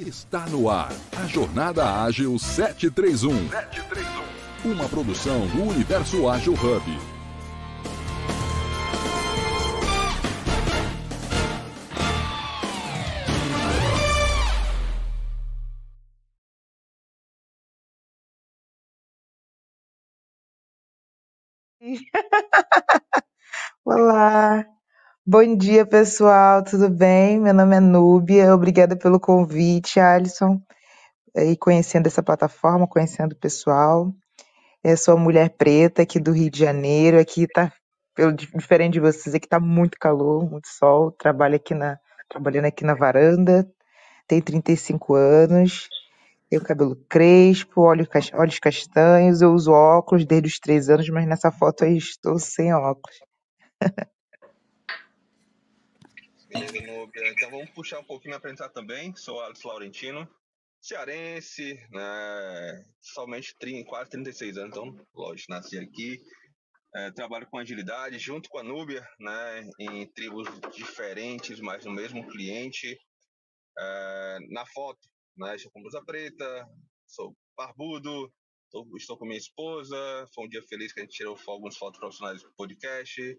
[0.00, 3.48] Está no ar a Jornada Ágil 731.
[3.48, 4.72] 731.
[4.72, 6.98] Uma produção do Universo Ágil Hub.
[23.84, 24.64] Olá,
[25.30, 27.38] bom dia pessoal, tudo bem?
[27.38, 30.58] Meu nome é Núbia, obrigada pelo convite, Alisson,
[31.36, 34.10] e conhecendo essa plataforma, conhecendo o pessoal.
[34.82, 37.70] Eu sou mulher preta aqui do Rio de Janeiro, aqui tá,
[38.56, 41.98] diferente de vocês, aqui tá muito calor, muito sol, trabalho aqui na,
[42.30, 43.70] trabalhando aqui na varanda,
[44.26, 45.90] tenho 35 anos,
[46.48, 51.52] tenho cabelo crespo, olhos, olhos castanhos, eu uso óculos desde os 3 anos, mas nessa
[51.52, 53.18] foto aí estou sem óculos.
[56.50, 59.14] Então vamos puxar um pouquinho me apresentar também.
[59.14, 60.26] Sou Alisson Laurentino,
[60.80, 62.84] cearense, né?
[63.00, 66.18] somente 30, quase 36 anos, então, lógico, nasci aqui.
[66.96, 69.70] É, trabalho com agilidade junto com a Núbia, né?
[69.78, 72.98] em tribos diferentes, mas no mesmo cliente.
[73.78, 75.00] É, na foto,
[75.36, 75.54] né?
[75.54, 76.66] estou com blusa preta,
[77.06, 78.32] sou barbudo,
[78.70, 79.96] tô, estou com minha esposa.
[80.34, 83.38] Foi um dia feliz que a gente tirou algumas fotos profissionais do podcast.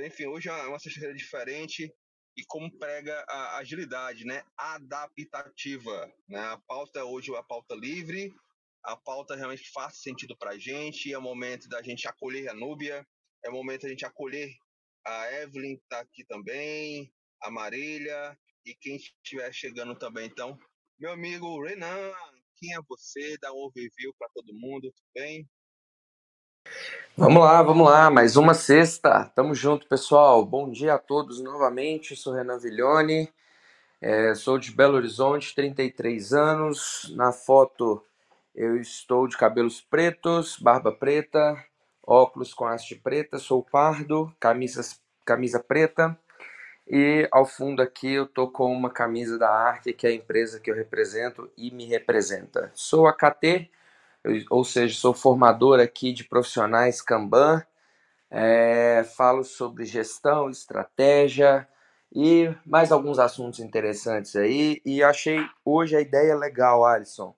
[0.00, 1.92] Enfim, hoje é uma sexta-feira diferente
[2.38, 4.44] e como prega a agilidade, né?
[4.56, 6.38] Adaptativa, né?
[6.38, 8.32] A pauta hoje é a pauta livre,
[8.84, 12.54] a pauta realmente faz sentido para a gente, é o momento da gente acolher a
[12.54, 13.04] Núbia,
[13.44, 14.48] é o momento da gente acolher
[15.04, 20.26] a Evelyn, tá aqui também, a Marília e quem estiver chegando também.
[20.26, 20.56] Então,
[20.96, 22.12] meu amigo Renan,
[22.56, 23.36] quem é você?
[23.38, 25.44] Dá um overview para todo mundo, tudo bem?
[27.20, 29.24] Vamos lá, vamos lá, mais uma sexta.
[29.34, 30.44] Tamo junto, pessoal.
[30.44, 32.14] Bom dia a todos novamente.
[32.14, 33.28] Sou Renan Viglione,
[34.00, 37.12] é, sou de Belo Horizonte, 33 anos.
[37.16, 38.04] Na foto
[38.54, 41.60] eu estou de cabelos pretos, barba preta,
[42.06, 46.16] óculos com haste preta, sou pardo, camisas, camisa preta.
[46.86, 50.60] E ao fundo aqui eu tô com uma camisa da Arc, que é a empresa
[50.60, 52.70] que eu represento e me representa.
[52.74, 53.68] Sou a KT,
[54.50, 57.64] ou seja, sou formador aqui de profissionais Kanban,
[58.30, 61.66] é, falo sobre gestão, estratégia
[62.14, 64.80] e mais alguns assuntos interessantes aí.
[64.84, 67.34] E achei hoje a ideia legal, Alisson.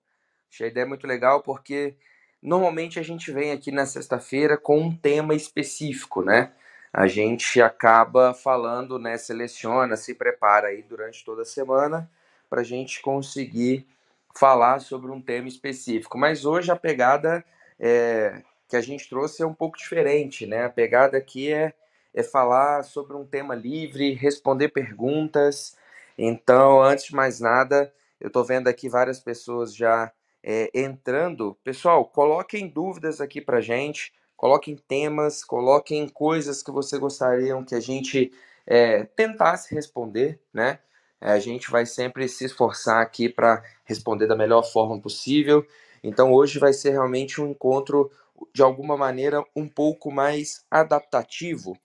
[0.51, 1.95] Achei a ideia muito legal porque
[2.41, 6.51] normalmente a gente vem aqui na sexta-feira com um tema específico, né?
[6.93, 9.17] A gente acaba falando, né?
[9.17, 12.09] Seleciona, se prepara aí durante toda a semana
[12.49, 13.87] para a gente conseguir
[14.35, 16.17] falar sobre um tema específico.
[16.17, 17.43] Mas hoje a pegada
[17.79, 20.65] é, que a gente trouxe é um pouco diferente, né?
[20.65, 21.73] A pegada aqui é,
[22.13, 25.75] é falar sobre um tema livre, responder perguntas.
[26.17, 30.11] Então, antes de mais nada, eu estou vendo aqui várias pessoas já
[30.43, 31.57] é, entrando.
[31.63, 37.79] Pessoal, coloquem dúvidas aqui para gente, coloquem temas, coloquem coisas que você gostariam que a
[37.79, 38.31] gente
[38.65, 40.79] é, tentasse responder, né?
[41.21, 45.65] É, a gente vai sempre se esforçar aqui para responder da melhor forma possível.
[46.03, 48.11] Então hoje vai ser realmente um encontro
[48.53, 51.77] de alguma maneira um pouco mais adaptativo.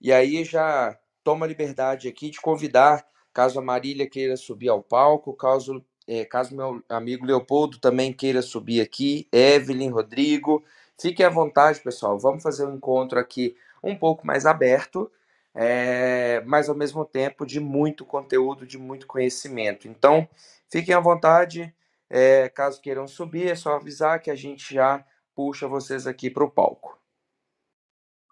[0.00, 4.82] E aí já toma a liberdade aqui de convidar, caso a Marília queira subir ao
[4.82, 10.64] palco, caso é, caso meu amigo Leopoldo também queira subir aqui, Evelyn, Rodrigo,
[10.98, 12.18] fiquem à vontade, pessoal.
[12.18, 13.54] Vamos fazer um encontro aqui
[13.84, 15.10] um pouco mais aberto
[15.54, 19.88] é, mas ao mesmo tempo de muito conteúdo, de muito conhecimento.
[19.88, 20.28] Então,
[20.70, 21.74] fiquem à vontade,
[22.08, 26.44] é, caso queiram subir, é só avisar que a gente já puxa vocês aqui para
[26.44, 27.00] o palco.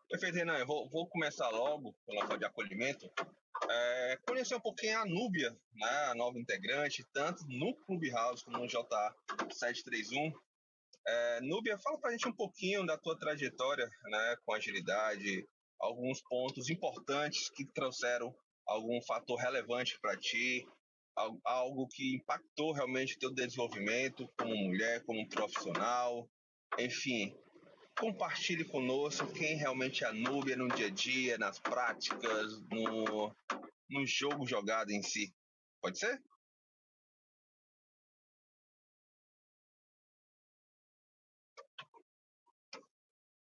[0.09, 0.57] Perfeito, Renan.
[0.57, 3.11] Eu vou, vou, começar logo pela fala de acolhimento.
[3.69, 8.67] É, conhecer um pouquinho a Núbia, né, a nova integrante, tanto no Clubhouse como no
[8.67, 10.33] JA731.
[11.07, 15.47] É, Núbia, fala para a gente um pouquinho da tua trajetória né, com agilidade,
[15.81, 18.35] alguns pontos importantes que trouxeram
[18.67, 20.67] algum fator relevante para ti,
[21.45, 26.29] algo que impactou realmente o teu desenvolvimento como mulher, como profissional,
[26.79, 27.35] enfim.
[27.99, 33.35] Compartilhe conosco quem realmente é a Núbia no dia a dia, nas práticas, no,
[33.91, 35.35] no jogo jogado em si.
[35.81, 36.23] Pode ser?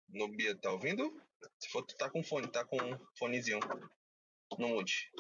[0.09, 1.22] Nubia, tá ouvindo?
[1.59, 2.79] Se for, tu tá com fone, tá com
[3.19, 3.61] fonezinho.
[4.59, 5.11] No mute.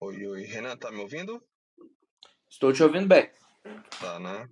[0.00, 0.42] Oi, oi.
[0.42, 1.42] Renan, tá me ouvindo?
[2.48, 3.30] Estou te ouvindo bem.
[4.00, 4.48] Tá, né?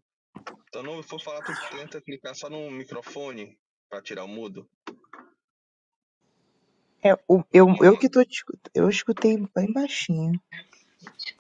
[0.69, 3.59] Então, não for falar, tu tenta clicar só no microfone
[3.89, 4.71] para tirar o mudo.
[7.03, 8.23] É, o, eu, eu que tô
[8.75, 10.41] eu escutei bem baixinho.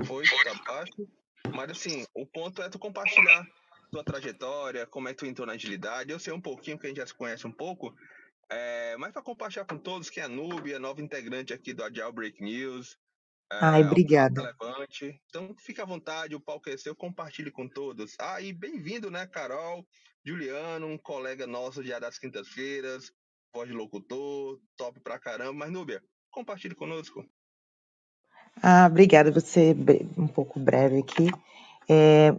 [0.04, 1.08] Foi, tá baixo.
[1.54, 3.46] Mas assim, o ponto é tu compartilhar
[3.90, 6.10] tua trajetória, como é que tu entrou na agilidade.
[6.10, 7.94] Eu sei um pouquinho, que a gente já se conhece um pouco,
[8.48, 12.12] é, mas para compartilhar com todos, que é a Núbia, nova integrante aqui do Agile
[12.12, 12.98] Break News.
[13.52, 14.40] É, Ai, obrigada.
[14.42, 15.20] Relevante.
[15.28, 18.14] Então, fique à vontade, o palco é seu, compartilhe com todos.
[18.18, 19.86] Ah, e bem-vindo, né, Carol,
[20.24, 23.12] Juliano, um colega nosso já das quintas-feiras,
[23.52, 25.52] voz de locutor, top pra caramba.
[25.52, 27.24] Mas, Núbia, compartilhe conosco.
[28.62, 29.38] Ah, obrigada.
[29.40, 29.76] Ser
[30.16, 31.28] um pouco breve aqui.
[31.88, 32.32] É,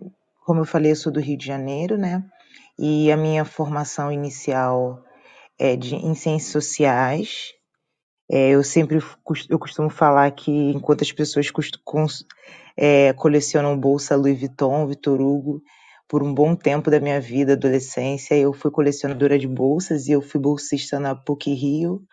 [0.51, 2.21] como eu falei, eu sou do Rio de Janeiro, né?
[2.77, 5.01] E a minha formação inicial
[5.57, 7.53] é de, em ciências sociais.
[8.29, 8.99] É, eu sempre
[9.49, 11.49] eu costumo falar que enquanto as pessoas
[12.75, 15.61] é, colecionam bolsa Louis Vuitton, Vitor Hugo,
[16.05, 20.21] por um bom tempo da minha vida, adolescência, eu fui colecionadora de bolsas e eu
[20.21, 22.03] fui bolsista na PUC Rio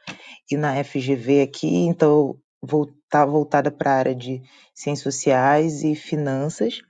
[0.48, 4.40] e na FGV aqui, então voltar voltada para a área de
[4.76, 6.82] ciências sociais e finanças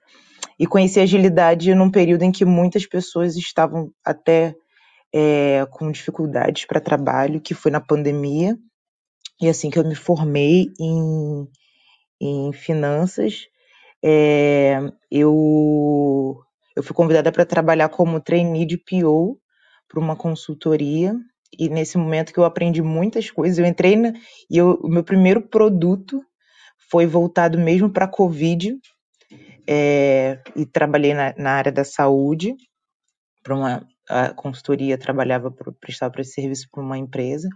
[0.59, 4.55] e conheci agilidade num período em que muitas pessoas estavam até
[5.15, 8.57] é, com dificuldades para trabalho, que foi na pandemia.
[9.41, 11.49] E assim que eu me formei em,
[12.21, 13.47] em finanças,
[14.05, 16.41] é, eu,
[16.75, 19.39] eu fui convidada para trabalhar como trainee de PO
[19.89, 21.15] para uma consultoria.
[21.57, 24.13] E nesse momento que eu aprendi muitas coisas, eu entrei na,
[24.51, 26.21] e o meu primeiro produto
[26.91, 28.77] foi voltado mesmo para a Covid,
[29.69, 32.57] é, e trabalhei na, na, área da saúde,
[33.43, 37.47] para uma a consultoria, trabalhava, para prestava para esse serviço para uma empresa,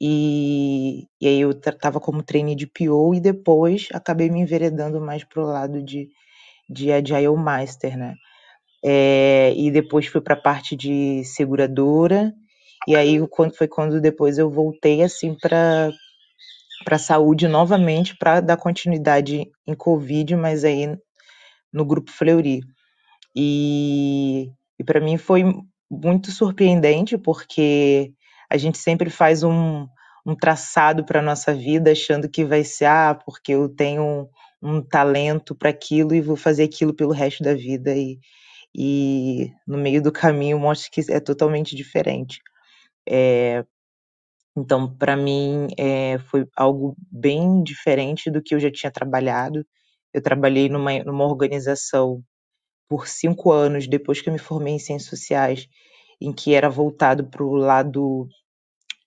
[0.00, 5.22] e, e aí eu estava como trainee de PO e depois acabei me enveredando mais
[5.22, 6.08] para o lado de,
[6.68, 8.14] de Agile Master, né?
[8.82, 12.32] É, e depois fui para a parte de seguradora,
[12.88, 15.90] e aí quando foi quando depois eu voltei assim para
[16.84, 20.98] para saúde novamente para dar continuidade em Covid, mas aí
[21.74, 22.60] no grupo Fleury.
[23.36, 25.44] E, e para mim foi
[25.90, 28.12] muito surpreendente, porque
[28.50, 29.86] a gente sempre faz um,
[30.24, 34.28] um traçado para nossa vida, achando que vai ser, ah, porque eu tenho um,
[34.62, 37.94] um talento para aquilo e vou fazer aquilo pelo resto da vida.
[37.96, 38.18] E,
[38.74, 42.40] e no meio do caminho mostra que é totalmente diferente.
[43.08, 43.64] É,
[44.56, 49.66] então, para mim, é, foi algo bem diferente do que eu já tinha trabalhado.
[50.14, 52.22] Eu trabalhei numa, numa organização
[52.88, 55.68] por cinco anos depois que eu me formei em ciências sociais,
[56.20, 58.28] em que era voltado para o lado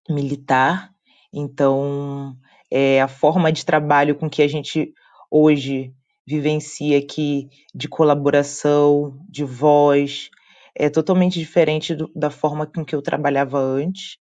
[0.10, 0.92] militar.
[1.34, 2.36] Então,
[2.70, 4.94] é, a forma de trabalho com que a gente
[5.32, 5.94] hoje
[6.26, 10.30] vivencia aqui, de colaboração, de voz,
[10.76, 14.18] é totalmente diferente do, da forma com que eu trabalhava antes.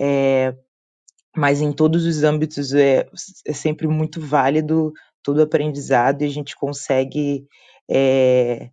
[0.00, 0.54] É,
[1.36, 3.08] mas em todos os âmbitos é,
[3.46, 4.92] é sempre muito válido
[5.22, 7.46] todo aprendizado e a gente consegue
[7.90, 8.70] é,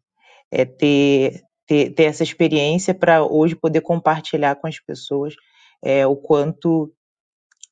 [0.51, 5.35] é, ter, ter, ter, essa experiência para hoje poder compartilhar com as pessoas
[5.83, 6.93] é, o quanto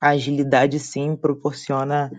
[0.01, 2.11] a agilidade sim proporciona,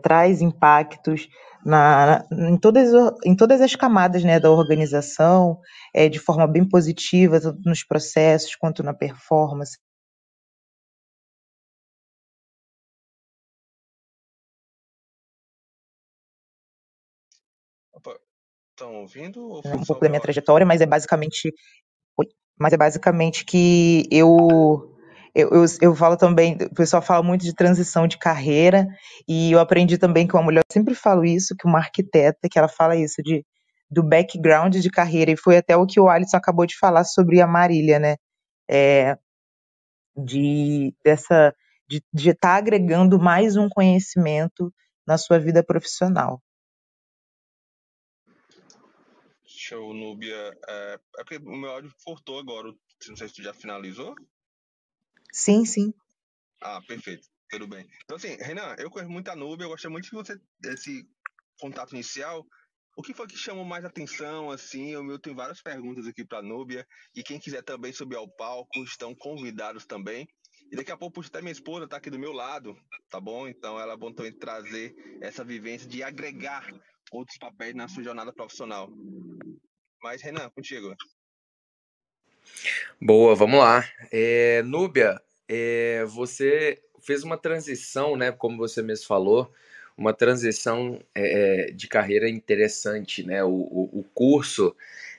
[0.00, 1.28] traz impactos
[1.64, 2.92] na, em, todas,
[3.24, 5.58] em todas as camadas né, da organização,
[6.10, 9.76] de forma bem positiva, tanto nos processos quanto na performance.
[18.76, 19.62] Estão ouvindo?
[19.64, 21.50] um pouco da minha trajetória, mas é basicamente.
[22.58, 24.94] Mas é basicamente que eu,
[25.34, 28.86] eu, eu, eu, falo também, o pessoal fala muito de transição de carreira,
[29.26, 32.58] e eu aprendi também que uma mulher, eu sempre falo isso, que uma arquiteta, que
[32.58, 33.44] ela fala isso, de,
[33.90, 37.40] do background de carreira, e foi até o que o Alisson acabou de falar sobre
[37.40, 38.16] a Marília, né?
[38.70, 39.16] É,
[40.16, 41.54] de dessa
[41.88, 44.72] de estar tá agregando mais um conhecimento
[45.06, 46.42] na sua vida profissional.
[49.66, 50.56] Show, Núbia.
[50.68, 52.72] É, é porque o meu áudio cortou agora.
[53.08, 54.14] Não sei se tu já finalizou.
[55.32, 55.92] Sim, sim.
[56.62, 57.26] Ah, perfeito.
[57.50, 57.86] Tudo bem.
[58.04, 61.08] Então, assim, Renan, eu conheço muito a Núbia, eu gostei muito de você, desse
[61.58, 62.46] contato inicial.
[62.96, 64.90] O que foi que chamou mais atenção, assim?
[64.90, 66.86] Eu, tenho várias perguntas aqui para a Núbia.
[67.14, 70.28] E quem quiser também subir ao palco, estão convidados também.
[70.70, 72.76] E daqui a pouco, até minha esposa está aqui do meu lado,
[73.10, 73.46] tá bom?
[73.46, 76.66] Então ela botou em trazer essa vivência de agregar
[77.10, 78.90] outros papéis na sua jornada profissional.
[80.02, 80.94] Mas, Renan, contigo.
[83.00, 83.84] Boa, vamos lá.
[84.12, 88.32] É, Núbia, é, você fez uma transição, né?
[88.32, 89.52] Como você mesmo falou,
[89.96, 93.42] uma transição é, é de carreira interessante, né?
[93.44, 94.76] O, o, o curso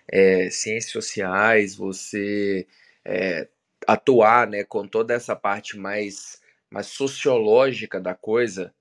[0.08, 2.68] é, Ciências Sociais, você
[3.04, 3.48] é,
[3.88, 4.64] atuar, né?
[4.64, 8.74] Com toda essa parte mais mais sociológica da coisa,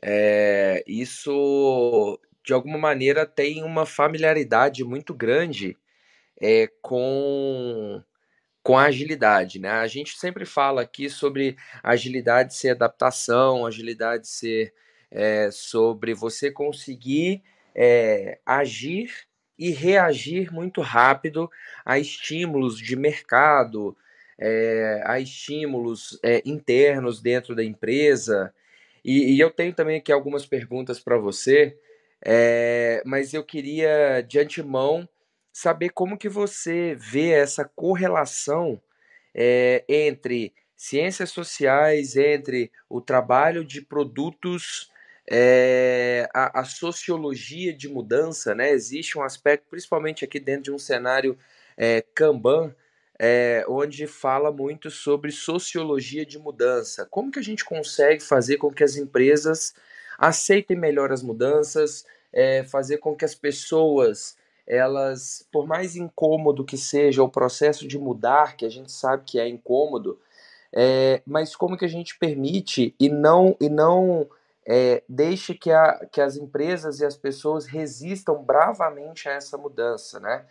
[0.00, 5.76] é, isso de alguma maneira tem uma familiaridade muito grande
[6.40, 8.02] é, com
[8.62, 9.70] com a agilidade, né?
[9.70, 14.72] A gente sempre fala aqui sobre agilidade ser adaptação, agilidade ser
[15.10, 17.42] é, sobre você conseguir
[17.74, 19.26] é, agir
[19.58, 21.50] e reagir muito rápido
[21.84, 23.96] a estímulos de mercado,
[24.38, 28.54] é, a estímulos é, internos dentro da empresa.
[29.04, 31.76] E, e, eu tenho também aqui algumas perguntas para você,
[32.24, 35.08] é, mas eu queria de antemão
[35.52, 38.80] saber como que você vê essa correlação
[39.34, 44.90] é, entre ciências sociais, entre o trabalho de produtos,
[45.30, 48.70] é, a, a, sociologia de mudança, né?
[48.70, 51.38] Existe um aspecto, principalmente aqui dentro de um cenário
[52.14, 52.74] Kanban,
[53.18, 57.06] é, onde fala muito sobre sociologia de mudança.
[57.08, 59.74] Como que a gente consegue fazer com que as empresas
[60.22, 66.78] aceitem melhor as mudanças, é, fazer com que as pessoas elas, por mais incômodo que
[66.78, 70.16] seja o processo de mudar, que a gente sabe que é incômodo,
[70.72, 74.28] é, mas como que a gente permite e não e não
[74.64, 80.20] é, deixe que, a, que as empresas e as pessoas resistam bravamente a essa mudança,
[80.20, 80.44] né?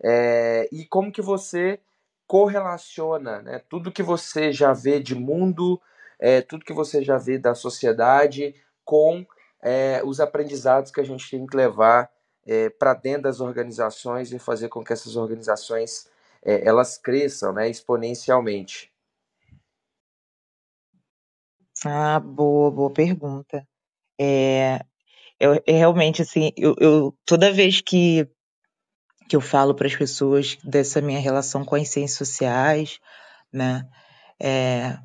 [0.00, 1.80] É, e como que você
[2.24, 5.80] correlaciona né, tudo que você já vê de mundo,
[6.20, 8.54] é, tudo que você já vê da sociedade
[8.88, 9.26] com
[9.62, 12.10] é, os aprendizados que a gente tem que levar
[12.46, 16.08] é, para dentro das organizações e fazer com que essas organizações
[16.42, 18.90] é, elas cresçam né, exponencialmente?
[21.84, 23.62] Ah, boa, boa pergunta.
[24.18, 24.80] É,
[25.38, 28.26] eu, realmente, assim, eu, eu, toda vez que,
[29.28, 32.98] que eu falo para as pessoas dessa minha relação com as ciências sociais,
[33.52, 33.86] né,
[34.40, 34.96] é,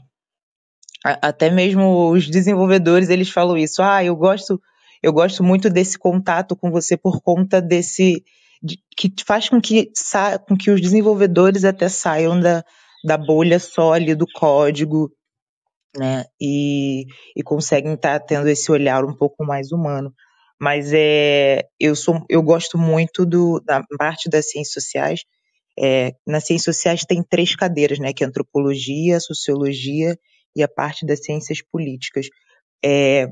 [1.03, 3.81] até mesmo os desenvolvedores, eles falam isso.
[3.81, 4.61] Ah, eu gosto
[5.03, 8.23] eu gosto muito desse contato com você por conta desse.
[8.61, 12.63] De, que faz com que, sa, com que os desenvolvedores até saiam da,
[13.03, 15.11] da bolha sólida do código,
[15.97, 16.23] né?
[16.39, 17.05] E,
[17.35, 20.13] e conseguem estar tá tendo esse olhar um pouco mais humano.
[20.57, 25.25] Mas é, eu, sou, eu gosto muito do, da parte das ciências sociais.
[25.77, 28.13] É, nas ciências sociais tem três cadeiras, né?
[28.13, 30.17] Que é antropologia, sociologia
[30.55, 32.27] e a parte das ciências políticas.
[32.83, 33.27] É,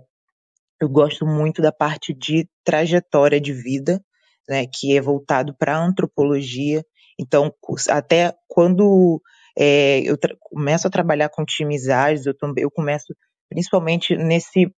[0.82, 4.04] eu gosto muito da parte de trajetória de vida,
[4.50, 6.84] né, que é voltado para a antropologia.
[7.20, 7.54] Então,
[7.90, 9.22] até quando
[9.58, 13.14] é, eu começo a trabalhar com times ágeis, eu também eu começo
[13.50, 14.72] principalmente nesse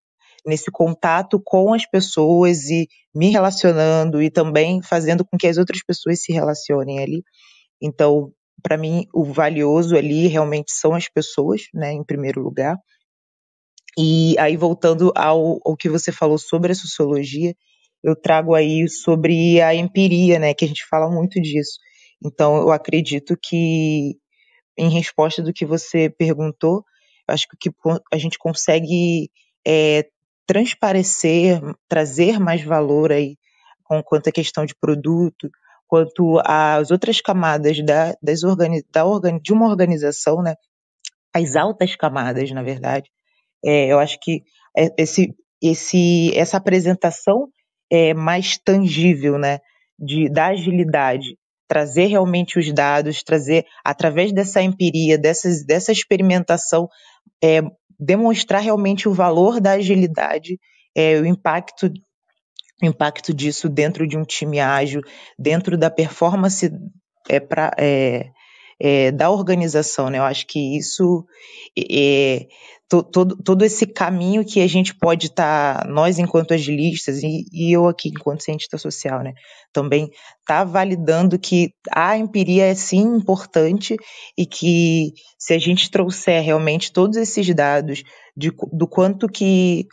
[0.46, 5.82] nesse contato com as pessoas e me relacionando e também fazendo com que as outras
[5.82, 7.24] pessoas se relacionem ali.
[7.82, 12.78] Então, para mim, o valioso ali realmente são as pessoas, né, em primeiro lugar.
[13.98, 17.56] E aí, voltando ao, ao que você falou sobre a sociologia,
[18.04, 21.80] eu trago aí sobre a empiria, né, que a gente fala muito disso.
[22.24, 24.18] Então, eu acredito que,
[24.78, 26.84] em resposta do que você perguntou,
[27.28, 27.70] acho que
[28.12, 29.30] a gente consegue
[29.66, 30.08] é,
[30.46, 33.38] transparecer, trazer mais valor aí
[33.84, 35.50] com quanto à questão de produto,
[35.94, 40.56] quanto às outras camadas da, das organi da organi de uma organização, né,
[41.32, 43.12] as altas camadas, na verdade,
[43.64, 44.42] é, eu acho que
[44.76, 47.48] é, esse, esse, essa apresentação
[47.92, 49.60] é mais tangível, né,
[50.00, 56.90] de, da agilidade, trazer realmente os dados, trazer, através dessa empiria, dessas, dessa experimentação,
[57.40, 57.62] é,
[58.00, 60.58] demonstrar realmente o valor da agilidade,
[60.98, 61.88] é, o impacto
[62.82, 65.02] impacto disso dentro de um time ágil,
[65.38, 66.72] dentro da performance
[67.30, 68.30] é, pra, é,
[68.80, 70.10] é, da organização.
[70.10, 70.18] Né?
[70.18, 71.26] Eu acho que isso
[71.78, 72.48] é,
[73.02, 77.72] todo, todo esse caminho que a gente pode estar, tá, nós enquanto agilistas e, e,
[77.72, 79.34] eu aqui enquanto cientista social, né,
[79.72, 80.12] também
[80.46, 83.96] tá validando que a empiria é sim importante
[84.38, 88.04] e que se a gente trouxer realmente todos esses dados
[88.36, 89.88] de, do quanto que,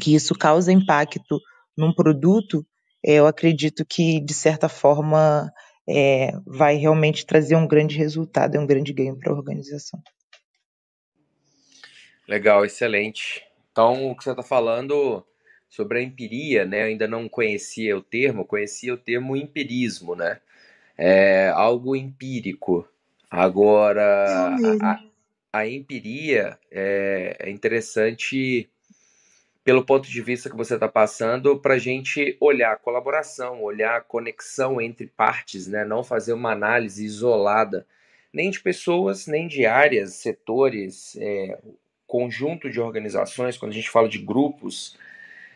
[0.00, 1.38] que isso causa impacto
[1.76, 2.66] num produto,
[3.04, 5.52] é, eu acredito que, de certa forma,
[5.88, 10.00] é, vai realmente trazer um grande resultado, um grande ganho para a organização.
[12.26, 13.44] Legal, excelente.
[13.70, 15.24] Então, o que você está falando
[15.68, 16.82] sobre a empiria, né?
[16.82, 20.40] Eu ainda não conhecia o termo, conhecia o termo empirismo, né?
[20.98, 22.88] É algo empírico.
[23.30, 25.00] Agora, a,
[25.52, 28.68] a empiria é, é interessante
[29.66, 34.00] pelo ponto de vista que você está passando, para a gente olhar colaboração, olhar a
[34.00, 35.84] conexão entre partes, né?
[35.84, 37.84] não fazer uma análise isolada,
[38.32, 41.58] nem de pessoas, nem de áreas, setores, é,
[42.06, 44.96] conjunto de organizações, quando a gente fala de grupos,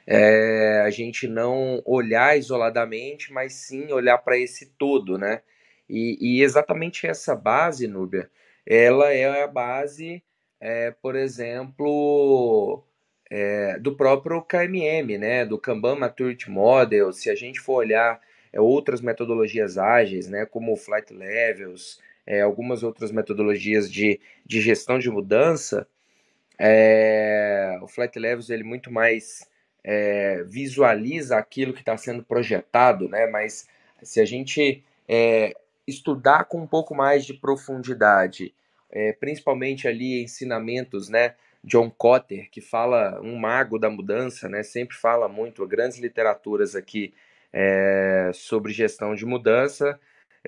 [0.04, 5.40] é, a gente não olhar isoladamente, mas sim olhar para esse todo, né?
[5.88, 8.28] E, e, exatamente essa base, Núbia,
[8.66, 10.20] ela é a base,
[10.60, 12.82] é, por exemplo,
[13.30, 15.46] é, do próprio KMM, né?
[15.46, 17.12] Do Kanban Maturity Model.
[17.12, 18.20] Se a gente for olhar
[18.52, 20.44] é, outras metodologias ágeis, né?
[20.44, 25.86] Como o Flight Levels, é, algumas outras metodologias de, de gestão de mudança,
[26.58, 29.48] é, o Flight Levels ele muito mais
[29.84, 33.28] é, visualiza aquilo que está sendo projetado, né?
[33.28, 33.68] Mas
[34.02, 35.54] se a gente é,
[35.86, 38.52] estudar com um pouco mais de profundidade,
[39.20, 41.34] principalmente ali ensinamentos, né?
[41.62, 44.62] John Cotter, que fala um mago da mudança, né?
[44.62, 47.12] Sempre fala muito, grandes literaturas aqui
[47.52, 49.98] é, sobre gestão de mudança.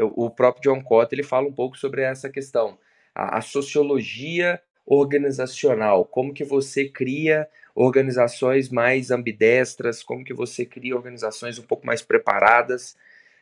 [0.00, 2.78] O próprio John Cotter ele fala um pouco sobre essa questão,
[3.14, 10.96] a, a sociologia organizacional, como que você cria organizações mais ambidestras, como que você cria
[10.96, 12.96] organizações um pouco mais preparadas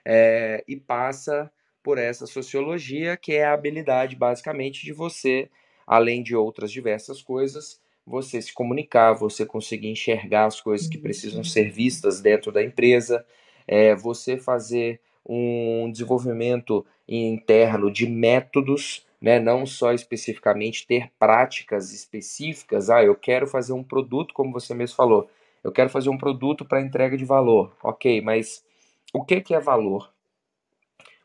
[0.04, 1.50] é, e passa
[1.82, 5.48] por essa sociologia, que é a habilidade basicamente de você,
[5.90, 11.42] além de outras diversas coisas, você se comunicar, você conseguir enxergar as coisas que precisam
[11.42, 13.24] ser vistas dentro da empresa,
[13.66, 19.38] é, você fazer um desenvolvimento interno de métodos né?
[19.38, 22.88] Não só especificamente ter práticas específicas.
[22.88, 25.28] Ah, eu quero fazer um produto, como você mesmo falou.
[25.62, 27.76] Eu quero fazer um produto para entrega de valor.
[27.82, 28.64] Ok, mas
[29.12, 30.10] o que, que é valor?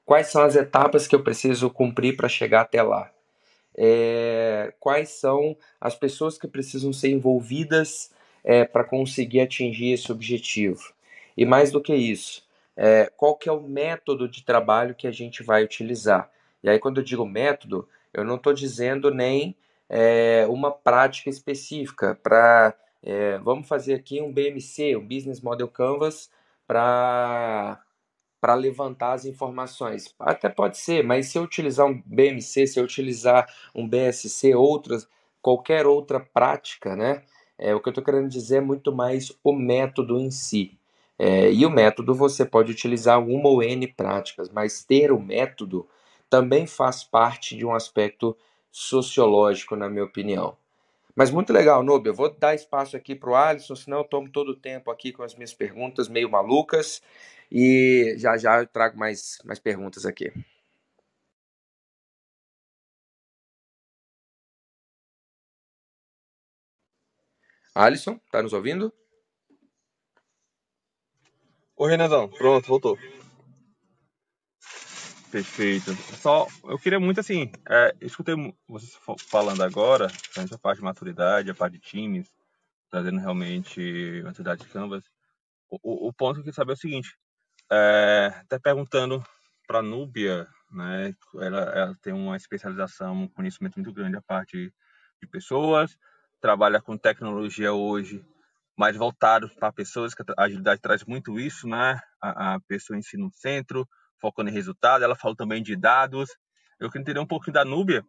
[0.04, 3.15] Quais são as etapas que eu preciso cumprir para chegar até lá?
[3.78, 8.12] É, quais são as pessoas que precisam ser envolvidas
[8.44, 10.82] é, para conseguir atingir esse objetivo?
[11.38, 15.12] E mais do que isso, é, qual que é o método de trabalho que a
[15.12, 16.30] gente vai utilizar?
[16.64, 19.56] E aí, quando eu digo método, eu não estou dizendo nem
[19.90, 22.74] é, uma prática específica para.
[23.04, 26.30] É, vamos fazer aqui um BMC, um Business Model Canvas,
[26.66, 27.80] para
[28.46, 30.14] para levantar as informações.
[30.20, 35.10] Até pode ser, mas se eu utilizar um BMC, se eu utilizar um BSC, outras,
[35.42, 37.24] qualquer outra prática, né?
[37.58, 40.78] É, o que eu estou querendo dizer é muito mais o método em si.
[41.18, 45.88] É, e o método você pode utilizar uma ou N práticas, mas ter o método
[46.30, 48.38] também faz parte de um aspecto
[48.70, 50.56] sociológico, na minha opinião.
[51.16, 52.10] Mas muito legal, Nubia.
[52.12, 55.12] Eu vou dar espaço aqui para o Alisson, senão eu tomo todo o tempo aqui
[55.14, 57.02] com as minhas perguntas meio malucas.
[57.52, 60.32] E já já eu trago mais, mais perguntas aqui.
[67.76, 68.92] Alisson, tá nos ouvindo?
[71.78, 72.28] Oi, Renatão.
[72.30, 72.98] Pronto, voltou.
[75.36, 75.94] Perfeito.
[76.22, 78.34] Só, eu queria muito assim, é, escutei
[78.70, 82.34] vocês falando agora, a parte de maturidade, a parte de times,
[82.90, 85.04] trazendo realmente maturidade de Canvas.
[85.70, 87.18] O, o, ponto que eu queria saber é o seguinte,
[87.70, 89.22] é, até perguntando
[89.68, 94.74] para Núbia, né, ela, ela tem uma especialização, um conhecimento muito grande a parte
[95.22, 95.98] de pessoas,
[96.40, 98.26] trabalha com tecnologia hoje,
[98.78, 103.02] mais voltado para pessoas, que a agilidade traz muito isso, né, a, a pessoa em
[103.02, 103.86] si no centro,
[104.20, 105.04] focando em resultado.
[105.04, 106.30] Ela falou também de dados.
[106.80, 108.06] Eu queria entender um pouquinho da Núbia.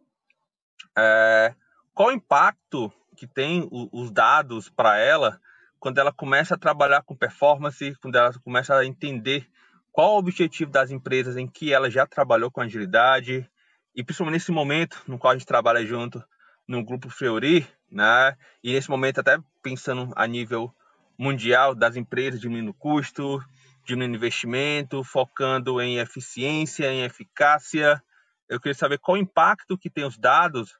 [0.97, 1.53] É,
[1.93, 5.39] qual o impacto que tem o, os dados para ela
[5.79, 9.47] quando ela começa a trabalhar com performance, quando ela começa a entender
[9.91, 13.49] qual o objetivo das empresas em que ela já trabalhou com agilidade
[13.95, 16.23] e principalmente nesse momento no qual a gente trabalha junto
[16.67, 18.35] no grupo Fleury, né?
[18.63, 20.71] E nesse momento até pensando a nível
[21.17, 23.43] mundial das empresas diminuindo custo,
[23.87, 28.03] diminuindo investimento, focando em eficiência, em eficácia.
[28.49, 30.77] Eu queria saber qual o impacto que tem os dados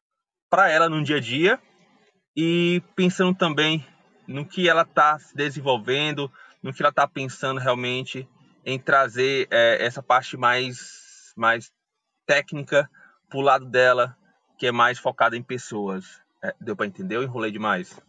[0.50, 1.60] para ela no dia a dia
[2.36, 3.86] e pensando também
[4.28, 8.28] no que ela está se desenvolvendo, no que ela está pensando realmente
[8.66, 11.72] em trazer é, essa parte mais, mais
[12.26, 12.90] técnica
[13.30, 14.18] para o lado dela,
[14.58, 16.22] que é mais focada em pessoas.
[16.44, 17.16] É, deu para entender?
[17.16, 18.02] Eu enrolei demais.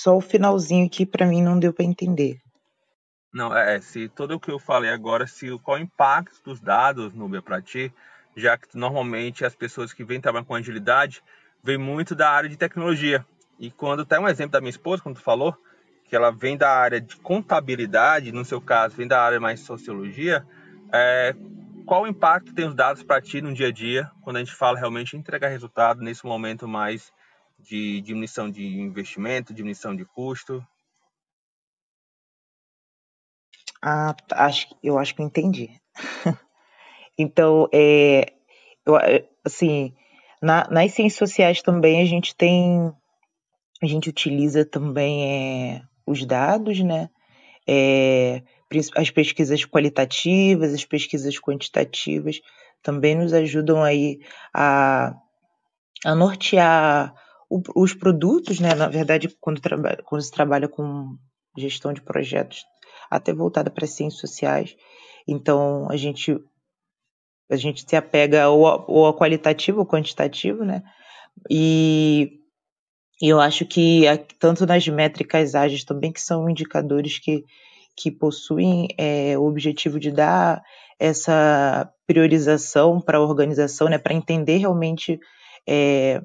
[0.00, 2.38] Só o finalzinho que para mim não deu para entender.
[3.34, 6.60] Não, é, é, se tudo o que eu falei agora, se qual o impacto dos
[6.60, 7.92] dados, Nubia, para ti,
[8.36, 11.20] já que normalmente as pessoas que vêm trabalhar com agilidade
[11.64, 13.26] vêm muito da área de tecnologia.
[13.58, 15.52] E quando tem um exemplo da minha esposa, quando tu falou,
[16.08, 20.46] que ela vem da área de contabilidade, no seu caso, vem da área mais sociologia,
[20.92, 21.34] é,
[21.84, 24.54] qual o impacto tem os dados para ti no dia a dia, quando a gente
[24.54, 27.12] fala realmente entregar resultado nesse momento mais
[27.58, 30.64] de diminuição de investimento, diminuição de custo?
[33.82, 35.70] Ah, acho, eu acho que eu entendi.
[37.20, 38.32] Então, é,
[38.86, 38.94] eu,
[39.44, 39.92] assim,
[40.40, 42.92] na, nas ciências sociais também a gente tem,
[43.82, 47.10] a gente utiliza também é, os dados, né?
[47.66, 48.40] É,
[48.94, 52.40] as pesquisas qualitativas, as pesquisas quantitativas
[52.82, 54.20] também nos ajudam aí
[54.54, 55.12] a,
[56.04, 57.12] a nortear
[57.50, 58.74] os produtos, né?
[58.74, 61.16] Na verdade, quando, trabalha, quando se trabalha com
[61.56, 62.64] gestão de projetos,
[63.10, 64.76] até voltada para ciências sociais,
[65.26, 66.36] então a gente
[67.50, 70.82] a gente se apega ou, ou ao qualitativo ou quantitativo, né?
[71.50, 72.40] E,
[73.22, 74.02] e eu acho que
[74.38, 77.44] tanto nas métricas ágeis também, que são indicadores que,
[77.96, 80.62] que possuem é, o objetivo de dar
[80.98, 85.18] essa priorização para a organização, né, para entender realmente
[85.66, 86.20] é,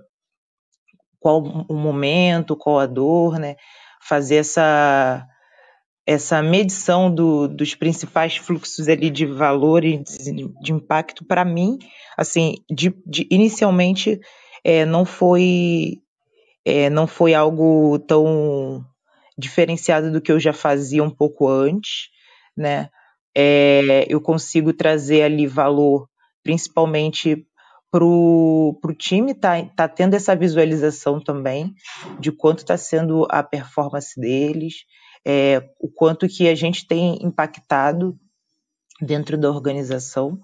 [1.24, 3.56] qual o momento, qual a dor, né,
[4.02, 5.26] fazer essa
[6.06, 11.80] essa medição do, dos principais fluxos ali de valor e de, de impacto para mim,
[12.18, 14.20] assim, de, de inicialmente
[14.66, 16.02] é, não foi
[16.66, 18.84] é, não foi algo tão
[19.38, 22.10] diferenciado do que eu já fazia um pouco antes,
[22.56, 22.90] né?
[23.36, 26.10] É, eu consigo trazer ali valor,
[26.44, 27.48] principalmente
[27.94, 31.76] para o time tá, tá tendo essa visualização também
[32.20, 34.86] de quanto está sendo a performance deles,
[35.24, 38.18] é, o quanto que a gente tem impactado
[39.00, 40.40] dentro da organização.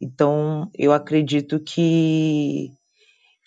[0.00, 2.70] Então, eu acredito que,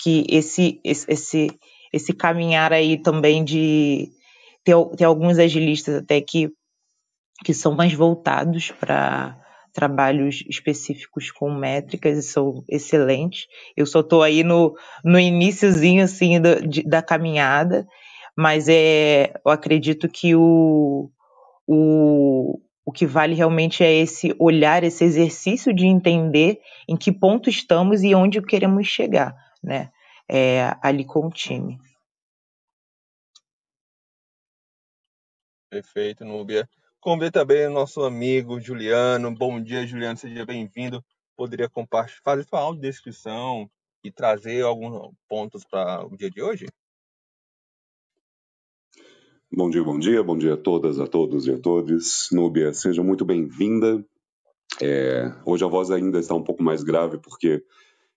[0.01, 1.57] que esse, esse,
[1.93, 4.09] esse caminhar aí também de
[4.65, 6.49] ter alguns agilistas até que,
[7.45, 9.44] que são mais voltados para
[9.75, 13.45] trabalhos específicos com métricas e são excelentes.
[13.77, 17.85] Eu só estou aí no, no iníciozinho assim da, da caminhada
[18.35, 21.09] mas é, eu acredito que o,
[21.65, 27.49] o, o que vale realmente é esse olhar, esse exercício de entender em que ponto
[27.49, 29.33] estamos e onde queremos chegar,
[29.63, 29.89] né?
[30.29, 31.77] É, ali com o time.
[35.69, 36.67] Perfeito, Núbia.
[37.05, 39.31] Convido também o nosso amigo Juliano.
[39.31, 41.05] Bom dia, Juliano, seja bem-vindo.
[41.37, 41.69] Poderia
[42.23, 43.69] fazer sua audiodescrição
[44.03, 46.65] e trazer alguns pontos para o dia de hoje?
[49.53, 52.27] Bom dia, bom dia, bom dia a todas, a todos e a todos.
[52.31, 54.03] Núbia, seja muito bem-vinda.
[54.81, 57.63] É, hoje a voz ainda está um pouco mais grave porque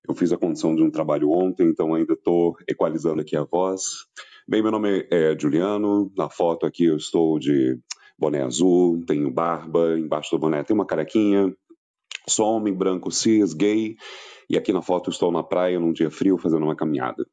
[0.08, 4.06] eu fiz a condição de um trabalho ontem, então ainda estou equalizando aqui a voz.
[4.48, 7.78] Bem, meu nome é Juliano, na foto aqui eu estou de
[8.18, 11.54] boné azul, tenho barba, embaixo do boné tem uma carequinha,
[12.28, 13.96] sou homem branco cis, gay,
[14.50, 17.26] e aqui na foto estou na praia num dia frio fazendo uma caminhada.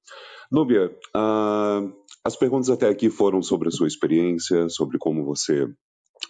[0.52, 1.94] Núbia, uh,
[2.24, 5.68] as perguntas até aqui foram sobre a sua experiência, sobre como você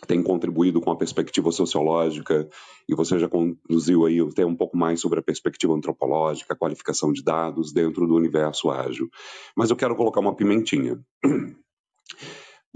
[0.08, 2.48] tem contribuído com a perspectiva sociológica
[2.88, 7.12] e você já conduziu aí até um pouco mais sobre a perspectiva antropológica, a qualificação
[7.12, 9.10] de dados dentro do universo ágil.
[9.56, 11.00] Mas eu quero colocar uma pimentinha.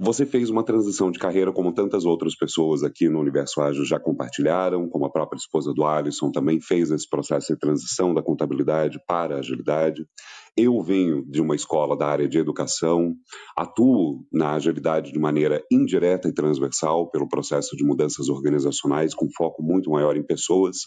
[0.02, 4.00] Você fez uma transição de carreira como tantas outras pessoas aqui no Universo Ágil já
[4.00, 8.98] compartilharam, como a própria esposa do Alisson também fez esse processo de transição da contabilidade
[9.06, 10.08] para a agilidade.
[10.56, 13.14] Eu venho de uma escola da área de educação,
[13.58, 19.62] atuo na agilidade de maneira indireta e transversal pelo processo de mudanças organizacionais com foco
[19.62, 20.78] muito maior em pessoas.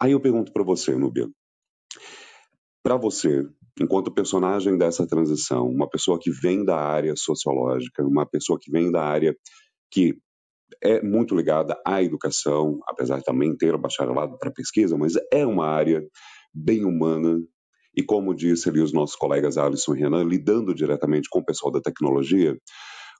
[0.00, 1.28] Aí eu pergunto para você, Núbia,
[2.82, 3.46] para você,
[3.80, 8.90] enquanto personagem dessa transição, uma pessoa que vem da área sociológica, uma pessoa que vem
[8.90, 9.36] da área
[9.90, 10.14] que
[10.82, 15.46] é muito ligada à educação, apesar de também ter o bacharelado para pesquisa, mas é
[15.46, 16.02] uma área
[16.52, 17.38] bem humana.
[17.96, 21.72] E como disse ali os nossos colegas Alisson e Renan, lidando diretamente com o pessoal
[21.72, 22.56] da tecnologia,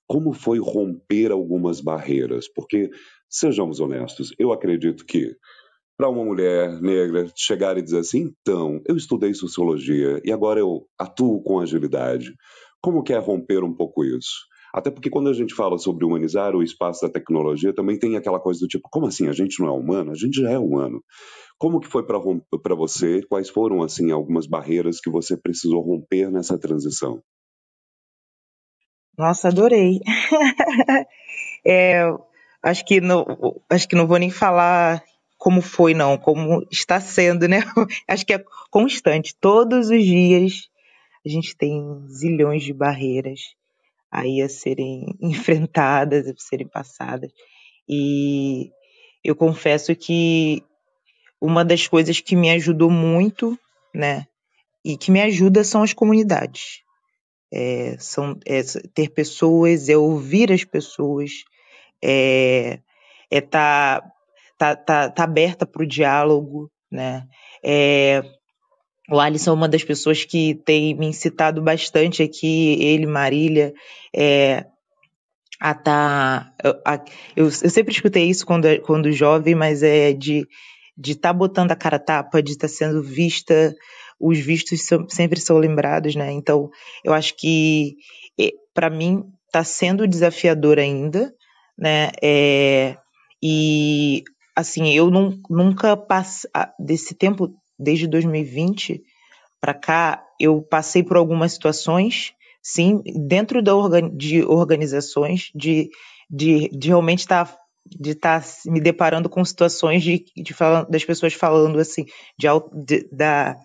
[0.07, 2.47] como foi romper algumas barreiras?
[2.53, 2.90] Porque,
[3.29, 5.35] sejamos honestos, eu acredito que
[5.97, 10.87] para uma mulher negra chegar e dizer assim, então, eu estudei sociologia e agora eu
[10.99, 12.35] atuo com agilidade.
[12.83, 14.47] Como que é romper um pouco isso?
[14.75, 18.39] Até porque quando a gente fala sobre humanizar o espaço da tecnologia, também tem aquela
[18.39, 20.13] coisa do tipo, como assim, a gente não é humano?
[20.13, 21.03] A gente já é humano.
[21.59, 23.23] Como que foi para você?
[23.23, 27.23] Quais foram, assim, algumas barreiras que você precisou romper nessa transição?
[29.17, 30.01] Nossa, adorei.
[31.67, 32.03] é,
[32.63, 33.25] acho que não,
[33.71, 35.03] acho que não vou nem falar
[35.47, 37.61] como foi, não, como está sendo, né?
[38.09, 39.33] Acho que é constante.
[39.41, 40.69] Todos os dias
[41.25, 43.55] a gente tem zilhões de barreiras
[44.11, 47.31] aí a serem enfrentadas, a serem passadas.
[47.89, 48.73] E
[49.23, 50.65] eu confesso que
[51.41, 53.57] uma das coisas que me ajudou muito,
[53.95, 54.27] né,
[54.85, 56.83] e que me ajuda são as comunidades.
[57.55, 61.45] É, são é, ter pessoas, é ouvir as pessoas,
[62.03, 62.81] é
[63.31, 63.41] estar é
[64.03, 64.15] tá
[64.59, 67.25] tá, tá, tá aberta para o diálogo, né?
[67.64, 68.23] É,
[69.11, 73.73] o Alisson é uma das pessoas que tem me incitado bastante aqui, ele, Marília,
[74.14, 74.66] é,
[75.61, 76.53] a tá.
[76.85, 77.05] A,
[77.37, 80.47] eu, eu, sempre escutei isso quando, quando jovem, mas é de
[80.97, 83.75] de estar tá botando a cara tapa, de estar tá sendo vista,
[84.19, 86.33] os vistos são, sempre são lembrados, né?
[86.33, 86.71] Então,
[87.05, 87.97] eu acho que
[88.73, 91.33] para mim está sendo desafiador ainda,
[91.79, 92.11] né?
[92.23, 92.97] É,
[93.42, 94.25] e
[94.57, 99.03] assim, eu não, nunca passei desse tempo desde 2020
[99.61, 103.73] para cá, eu passei por algumas situações, sim, dentro da
[104.14, 105.90] de organizações, de,
[106.31, 110.55] de, de realmente estar tá, de estar tá me deparando com situações de, de
[110.88, 112.07] das pessoas falando assim,
[112.38, 112.49] de,
[112.85, 113.57] de, da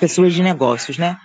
[0.00, 1.16] pessoas de negócios, né?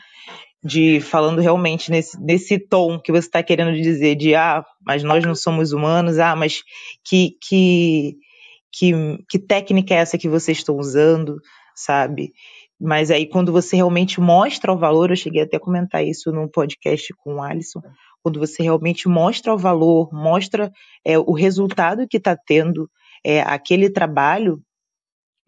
[0.63, 5.23] De falando realmente nesse, nesse tom que você está querendo dizer, de ah, mas nós
[5.23, 6.63] não somos humanos, ah, mas
[7.03, 8.15] que, que,
[8.77, 8.91] que,
[9.29, 11.39] que técnica é essa que vocês estão usando,
[11.73, 12.33] sabe?
[12.79, 16.49] Mas aí, quando você realmente mostra o valor, eu cheguei até a comentar isso no
[16.49, 17.81] podcast com o Alisson,
[18.21, 20.71] quando você realmente mostra o valor, mostra
[21.05, 22.89] é, o resultado que está tendo
[23.23, 24.61] é, aquele trabalho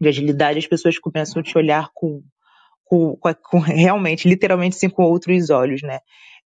[0.00, 2.22] de agilidade, as pessoas começam a te olhar com,
[2.84, 5.98] com, com, com realmente, literalmente, assim, com outros olhos, né?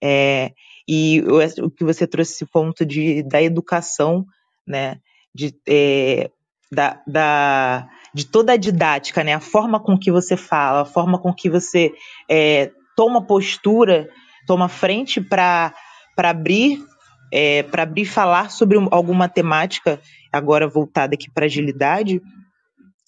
[0.02, 0.50] É,
[0.88, 1.22] e
[1.62, 4.26] o que você trouxe esse ponto de, da educação,
[4.66, 4.98] né?
[5.32, 6.28] De, é,
[6.72, 9.34] da, da, de toda a didática, né?
[9.34, 11.92] A forma com que você fala, a forma com que você
[12.30, 14.08] é, toma postura,
[14.46, 15.74] toma frente para
[16.16, 16.82] abrir,
[17.30, 20.00] é, para abrir falar sobre alguma temática
[20.32, 22.22] agora voltada aqui para agilidade,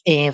[0.07, 0.31] é,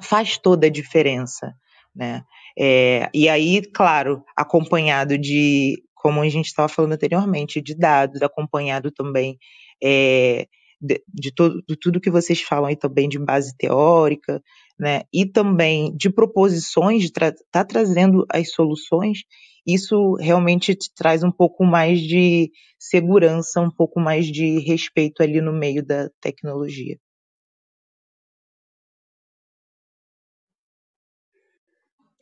[0.00, 1.52] faz toda a diferença,
[1.94, 2.22] né?
[2.58, 8.90] É, e aí, claro, acompanhado de, como a gente estava falando anteriormente, de dados, acompanhado
[8.90, 9.38] também
[9.82, 10.46] é,
[10.80, 14.42] de, de, todo, de tudo que vocês falam aí também de base teórica,
[14.78, 19.24] né, e também de proposições, de tra tá trazendo as soluções,
[19.66, 25.52] isso realmente traz um pouco mais de segurança, um pouco mais de respeito ali no
[25.52, 26.98] meio da tecnologia.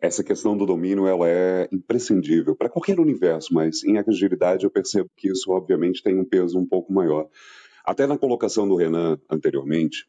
[0.01, 5.11] Essa questão do domínio ela é imprescindível para qualquer universo, mas em agilidade eu percebo
[5.17, 7.29] que isso obviamente tem um peso um pouco maior.
[7.89, 10.07] Até na colocação do Renan anteriormente,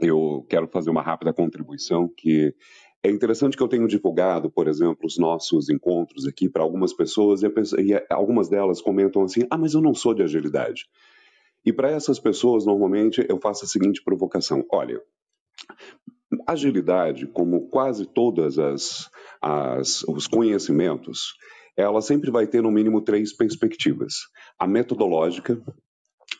[0.00, 2.54] eu quero fazer uma rápida contribuição que
[3.02, 7.42] é interessante que eu tenho divulgado, por exemplo, os nossos encontros aqui para algumas pessoas
[7.42, 10.86] e, pessoa, e, algumas delas comentam assim: ah, mas eu não sou de agilidade.
[11.66, 15.02] E para essas pessoas, normalmente, eu faço a seguinte provocação: olha,
[16.46, 19.10] agilidade, como quase todas as,
[19.42, 21.34] as os conhecimentos,
[21.76, 25.60] ela sempre vai ter no mínimo três perspectivas: a metodológica,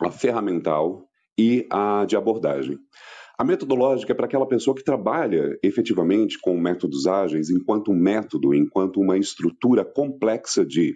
[0.07, 1.07] a ferramental
[1.39, 2.79] e a de abordagem.
[3.39, 8.55] A metodológica é para aquela pessoa que trabalha efetivamente com métodos ágeis enquanto um método,
[8.55, 10.93] enquanto uma estrutura complexa de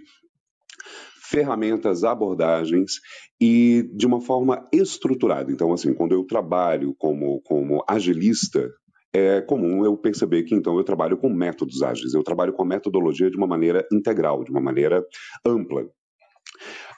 [1.30, 3.00] ferramentas, abordagens
[3.40, 5.50] e de uma forma estruturada.
[5.50, 8.70] Então, assim, quando eu trabalho como, como agilista,
[9.14, 12.66] é comum eu perceber que então eu trabalho com métodos ágeis, eu trabalho com a
[12.66, 15.02] metodologia de uma maneira integral, de uma maneira
[15.46, 15.88] ampla.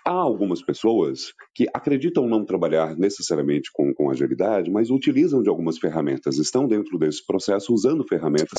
[0.06, 5.78] Há algumas pessoas que acreditam não trabalhar necessariamente com, com agilidade, mas utilizam de algumas
[5.78, 8.54] ferramentas, estão dentro desse processo usando ferramentas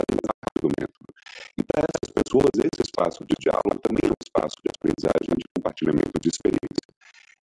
[0.59, 1.07] do método.
[1.57, 5.47] E para essas pessoas, esse espaço de diálogo também é um espaço de aprendizagem, de
[5.55, 6.87] compartilhamento de experiência.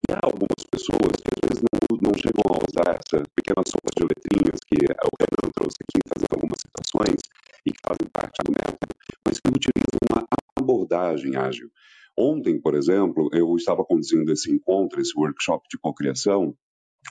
[0.03, 3.87] E há algumas pessoas que às vezes não, não chegam a usar essa pequena sopa
[3.95, 7.19] de letrinhas que o Renan trouxe aqui, fazendo algumas citações
[7.63, 8.91] e que fazem parte do método,
[9.23, 10.27] mas que utilizam uma
[10.59, 11.71] abordagem ágil.
[12.17, 16.55] Ontem, por exemplo, eu estava conduzindo esse encontro, esse workshop de cocriação,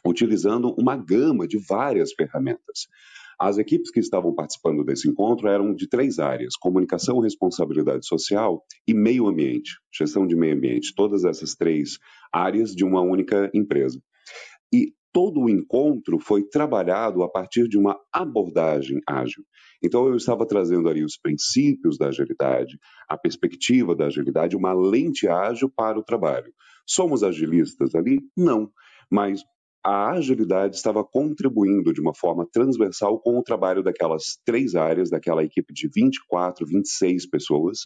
[0.07, 2.87] utilizando uma gama de várias ferramentas.
[3.39, 8.95] As equipes que estavam participando desse encontro eram de três áreas: comunicação, responsabilidade social e
[8.95, 11.99] meio ambiente, gestão de meio ambiente, todas essas três
[12.33, 14.01] áreas de uma única empresa.
[14.73, 19.45] E todo o encontro foi trabalhado a partir de uma abordagem ágil.
[19.85, 25.29] Então, eu estava trazendo ali os princípios da agilidade, a perspectiva da agilidade, uma lente
[25.29, 26.53] ágil para o trabalho.
[26.87, 28.21] Somos agilistas ali?
[28.37, 28.71] Não.
[29.11, 29.43] Mas
[29.85, 35.43] a agilidade estava contribuindo de uma forma transversal com o trabalho daquelas três áreas, daquela
[35.43, 37.81] equipe de 24, 26 pessoas,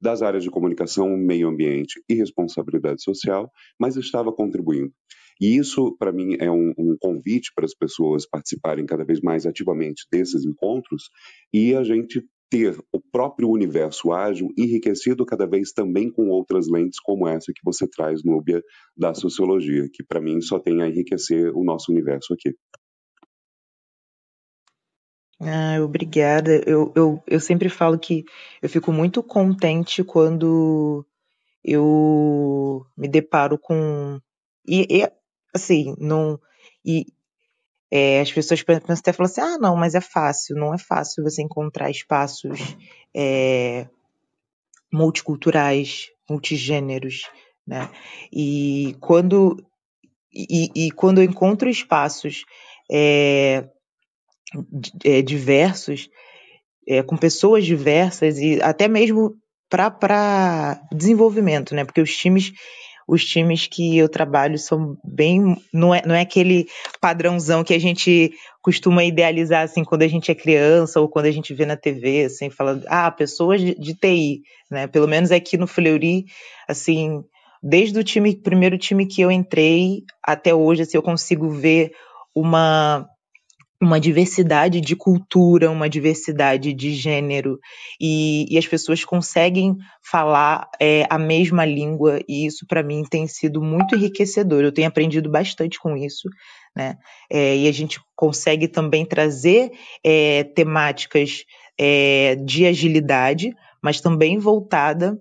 [0.00, 4.92] das áreas de comunicação, meio ambiente e responsabilidade social, mas estava contribuindo.
[5.40, 9.46] E isso, para mim, é um, um, convite para as pessoas participarem cada vez mais
[9.46, 11.04] ativamente desses encontros
[11.52, 17.00] e a gente ter o próprio universo ágil enriquecido cada vez também com outras lentes
[17.00, 18.62] como essa que você traz, Núbia,
[18.94, 22.54] da sociologia, que para mim só tem a enriquecer o nosso universo aqui.
[25.40, 26.62] Ah, obrigada.
[26.66, 28.24] Eu, eu, eu sempre falo que
[28.60, 31.04] eu fico muito contente quando
[31.64, 34.20] eu me deparo com.
[34.66, 35.12] E, e
[35.54, 36.38] assim, não.
[36.84, 37.06] E
[37.90, 40.56] é, as pessoas pensam até falam assim: ah, não, mas é fácil.
[40.56, 42.58] Não é fácil você encontrar espaços
[43.14, 43.86] é,
[44.92, 47.30] multiculturais, multigêneros,
[47.66, 47.90] né?
[48.32, 49.62] E quando.
[50.34, 52.46] E, e quando eu encontro espaços
[52.90, 53.68] é,
[55.04, 56.08] é, diversos,
[56.88, 59.36] é, com pessoas diversas e até mesmo
[59.68, 61.84] para desenvolvimento, né?
[61.84, 62.52] Porque os times
[63.06, 66.66] os times que eu trabalho são bem não é, não é aquele
[67.00, 71.30] padrãozão que a gente costuma idealizar assim quando a gente é criança ou quando a
[71.30, 74.86] gente vê na TV assim falando ah pessoas de, de TI né?
[74.86, 76.24] Pelo menos aqui no Fleury
[76.68, 77.22] assim
[77.62, 81.92] desde o time primeiro time que eu entrei até hoje assim eu consigo ver
[82.34, 83.08] uma
[83.82, 87.58] uma diversidade de cultura, uma diversidade de gênero,
[88.00, 89.76] e, e as pessoas conseguem
[90.08, 94.62] falar é, a mesma língua, e isso para mim tem sido muito enriquecedor.
[94.62, 96.28] Eu tenho aprendido bastante com isso,
[96.76, 96.96] né?
[97.28, 99.72] É, e a gente consegue também trazer
[100.04, 101.42] é, temáticas
[101.76, 105.18] é, de agilidade, mas também voltada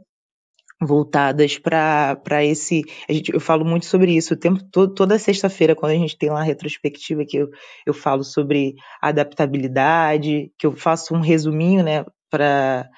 [0.82, 2.84] voltadas para esse.
[3.08, 6.17] A gente, eu falo muito sobre isso o tempo todo, toda sexta-feira, quando a gente
[6.17, 7.50] tem lá a retrospectiva, que eu,
[7.86, 12.89] eu falo sobre adaptabilidade, que eu faço um resuminho, né, para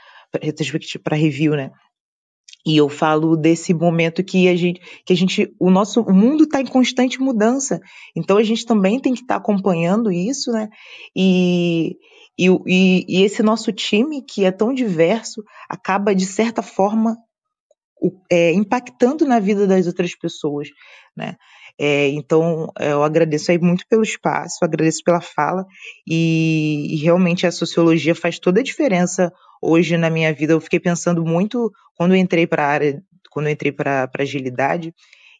[0.41, 1.71] retrospectiva, para review, né?
[2.65, 6.45] E eu falo desse momento que a gente, que a gente, o nosso o mundo
[6.45, 7.81] está em constante mudança.
[8.15, 10.69] Então a gente também tem que estar tá acompanhando isso, né?
[11.13, 11.97] E,
[12.39, 17.17] e, e, e esse nosso time, que é tão diverso, acaba, de certa forma,
[18.29, 20.69] é, impactando na vida das outras pessoas,
[21.15, 21.35] né?
[21.79, 25.65] É, então, eu agradeço aí muito pelo espaço, agradeço pela fala
[26.07, 30.53] e, e, realmente a sociologia faz toda a diferença hoje na minha vida.
[30.53, 34.93] Eu fiquei pensando muito quando entrei para a área, quando entrei para agilidade.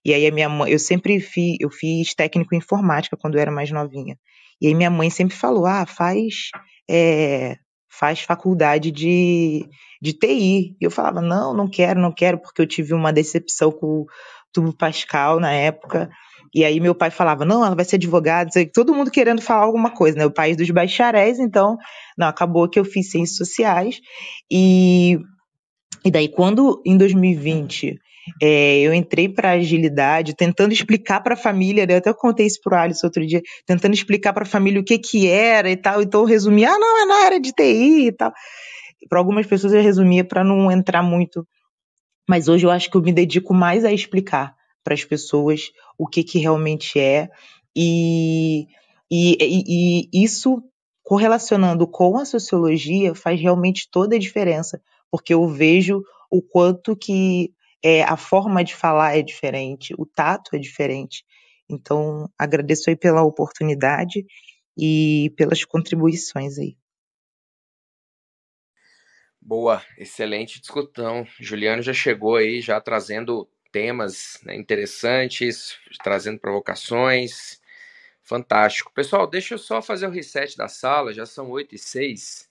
[0.04, 3.42] E aí a minha mãe, eu sempre fiz, eu fiz técnico em informática quando eu
[3.42, 4.18] era mais novinha.
[4.60, 6.50] E aí minha mãe sempre falou, ah, faz
[6.90, 7.58] é,
[7.98, 9.68] faz faculdade de,
[10.02, 10.76] de TI.
[10.80, 14.06] E eu falava, não, não quero, não quero, porque eu tive uma decepção com o
[14.52, 16.10] tubo Pascal na época.
[16.54, 19.92] E aí meu pai falava, não, ela vai ser advogada, todo mundo querendo falar alguma
[19.92, 20.26] coisa, né?
[20.26, 21.78] O país dos bacharéis, então,
[22.18, 24.00] não, acabou que eu fiz ciências sociais.
[24.52, 25.20] E,
[26.06, 28.00] e daí, quando em 2020
[28.42, 31.94] é, eu entrei para agilidade, tentando explicar para a família, né?
[31.94, 34.84] eu até contei isso para o Alisson outro dia, tentando explicar para a família o
[34.84, 38.08] que que era e tal, então eu resumia, ah, não, é na área de TI
[38.08, 38.32] e tal.
[39.10, 41.46] Para algumas pessoas eu resumia para não entrar muito,
[42.28, 46.08] mas hoje eu acho que eu me dedico mais a explicar para as pessoas o
[46.08, 47.30] que que realmente é
[47.76, 48.68] e,
[49.12, 50.64] e, e, e isso
[51.04, 54.82] correlacionando com a sociologia faz realmente toda a diferença,
[55.12, 57.52] porque eu vejo o quanto que
[57.84, 61.26] é, a forma de falar é diferente, o tato é diferente.
[61.70, 64.26] Então, agradeço aí pela oportunidade
[64.78, 66.78] e pelas contribuições aí.
[69.42, 71.28] Boa, excelente discussão.
[71.38, 77.62] Juliano já chegou aí, já trazendo temas né, interessantes, trazendo provocações.
[78.22, 78.94] Fantástico.
[78.94, 82.48] Pessoal, deixa eu só fazer o reset da sala, já são 8 e 6.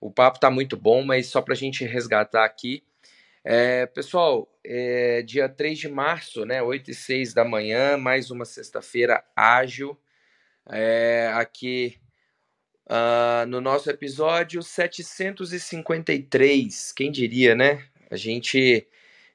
[0.00, 2.84] O papo está muito bom, mas só para a gente resgatar aqui,
[3.48, 8.44] é, pessoal, é, dia 3 de março, né, 8 e 6 da manhã, mais uma
[8.44, 9.96] sexta-feira ágil,
[10.68, 11.96] é, aqui
[12.86, 16.90] uh, no nosso episódio 753.
[16.90, 17.86] Quem diria, né?
[18.10, 18.84] A gente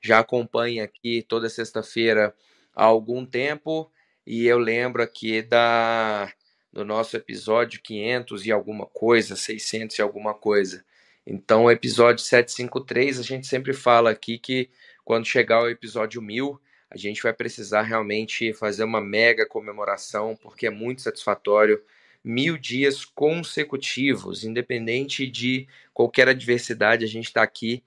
[0.01, 2.35] já acompanha aqui toda sexta-feira
[2.75, 3.89] há algum tempo
[4.27, 6.29] e eu lembro aqui da
[6.73, 10.83] do nosso episódio 500 e alguma coisa, 600 e alguma coisa.
[11.25, 14.69] Então, o episódio 753, a gente sempre fala aqui que
[15.05, 20.67] quando chegar o episódio 1000, a gente vai precisar realmente fazer uma mega comemoração, porque
[20.67, 21.81] é muito satisfatório.
[22.23, 27.83] Mil dias consecutivos, independente de qualquer adversidade, a gente está aqui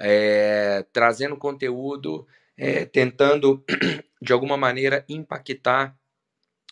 [0.00, 2.26] é, trazendo conteúdo,
[2.56, 3.62] é, tentando
[4.20, 5.96] de alguma maneira impactar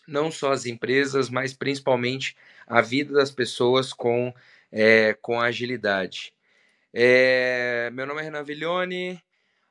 [0.07, 2.37] não só as empresas, mas principalmente
[2.67, 4.35] a vida das pessoas com
[4.75, 6.35] é, com agilidade.
[6.93, 9.22] É, meu nome é Renan Viglione,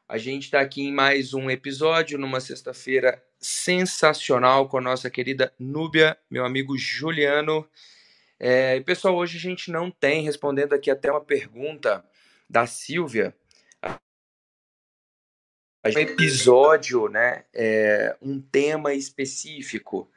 [0.07, 5.53] a gente está aqui em mais um episódio, numa sexta-feira sensacional com a nossa querida
[5.59, 7.67] Núbia, meu amigo Juliano.
[8.39, 12.03] É, pessoal, hoje a gente não tem, respondendo aqui até uma pergunta
[12.49, 13.35] da Silvia,
[15.85, 20.09] um episódio, né, é, um tema específico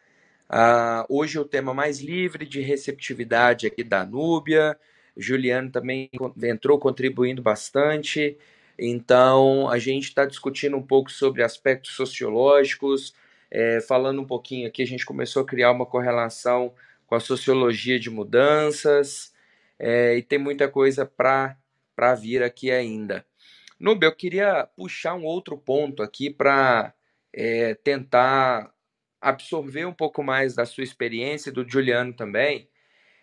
[0.48, 4.78] Uh, hoje é o tema mais livre de receptividade aqui da Núbia.
[5.16, 6.10] Juliano também
[6.42, 8.36] entrou contribuindo bastante.
[8.78, 13.14] Então, a gente está discutindo um pouco sobre aspectos sociológicos,
[13.50, 16.74] é, falando um pouquinho aqui, a gente começou a criar uma correlação
[17.06, 19.32] com a sociologia de mudanças,
[19.78, 21.56] é, e tem muita coisa para
[22.20, 23.24] vir aqui ainda.
[23.78, 26.92] Nubia, eu queria puxar um outro ponto aqui para
[27.32, 28.72] é, tentar
[29.20, 32.68] absorver um pouco mais da sua experiência, do Juliano também.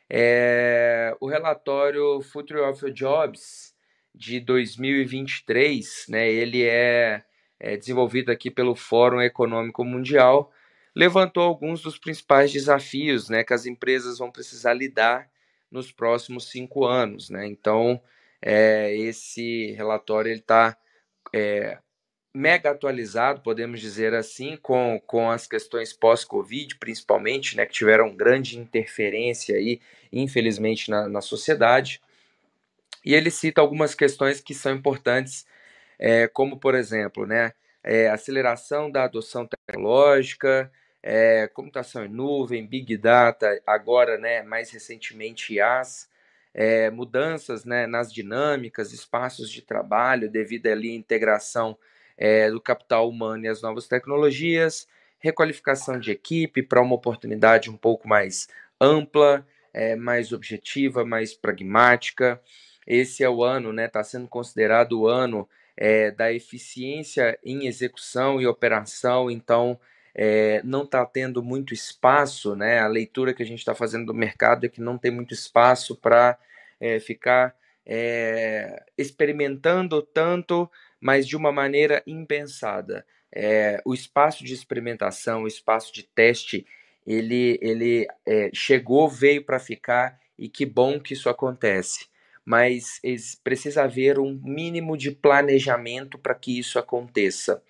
[0.10, 3.74] É, o relatório Future of Jobs
[4.14, 7.24] de 2023, né, ele é,
[7.60, 10.52] é desenvolvido aqui pelo Fórum Econômico Mundial,
[10.96, 15.30] levantou alguns dos principais desafios né, que as empresas vão precisar lidar
[15.72, 17.30] nos próximos cinco anos.
[17.30, 17.48] Né?
[17.48, 18.00] Então,
[18.42, 20.78] é, esse relatório está
[21.34, 21.80] é,
[22.34, 28.58] mega atualizado, podemos dizer assim, com, com as questões pós-Covid, principalmente, né, que tiveram grande
[28.58, 29.80] interferência aí,
[30.12, 32.02] infelizmente, na, na sociedade.
[33.06, 35.46] E ele cita algumas questões que são importantes,
[36.00, 37.54] é, como, por exemplo, né,
[37.84, 40.72] é, aceleração da adoção tecnológica,
[41.04, 46.10] é, computação em nuvem, Big Data, agora, né, mais recentemente, IaaS,
[46.54, 51.78] é, mudanças né, nas dinâmicas, espaços de trabalho, devido ali à integração
[52.18, 54.88] é, do capital humano e as novas tecnologias,
[55.20, 58.48] requalificação de equipe para uma oportunidade um pouco mais
[58.80, 62.42] ampla, é, mais objetiva, mais pragmática.
[62.86, 63.86] Esse é o ano, né?
[63.86, 65.48] Está sendo considerado o ano
[65.78, 69.32] é, da eficiência em execução e operação.
[69.32, 69.80] Então,
[70.14, 72.80] é, não está tendo muito espaço, né?
[72.80, 75.96] A leitura que a gente está fazendo do mercado é que não tem muito espaço
[75.96, 76.38] para
[76.80, 77.56] é, ficar
[77.86, 80.70] é, experimentando tanto
[81.04, 83.06] mas de uma maneira impensada.
[83.30, 86.66] É, o espaço de experimentação, o espaço de teste,
[87.06, 92.08] ele, ele é, chegou, veio para ficar e que bom que isso acontece.
[92.46, 93.02] Mas
[93.44, 97.62] precisa haver um mínimo de planejamento para que isso aconteça.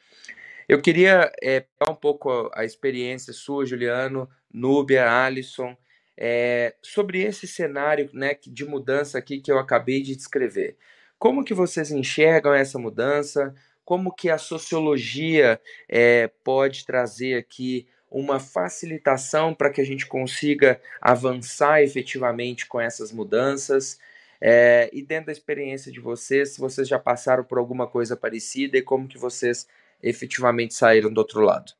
[0.69, 5.75] Eu queria é, um pouco a experiência sua, Juliano, Núbia, Alisson,
[6.15, 10.77] é, sobre esse cenário né, de mudança aqui que eu acabei de descrever.
[11.23, 13.55] Como que vocês enxergam essa mudança?
[13.85, 15.57] Como que a sociologia
[15.87, 23.13] é, pode trazer aqui uma facilitação para que a gente consiga avançar efetivamente com essas
[23.13, 23.97] mudanças?
[24.41, 28.77] É, e dentro da experiência de vocês, se vocês já passaram por alguma coisa parecida
[28.77, 29.65] e como que vocês
[30.01, 31.71] efetivamente saíram do outro lado?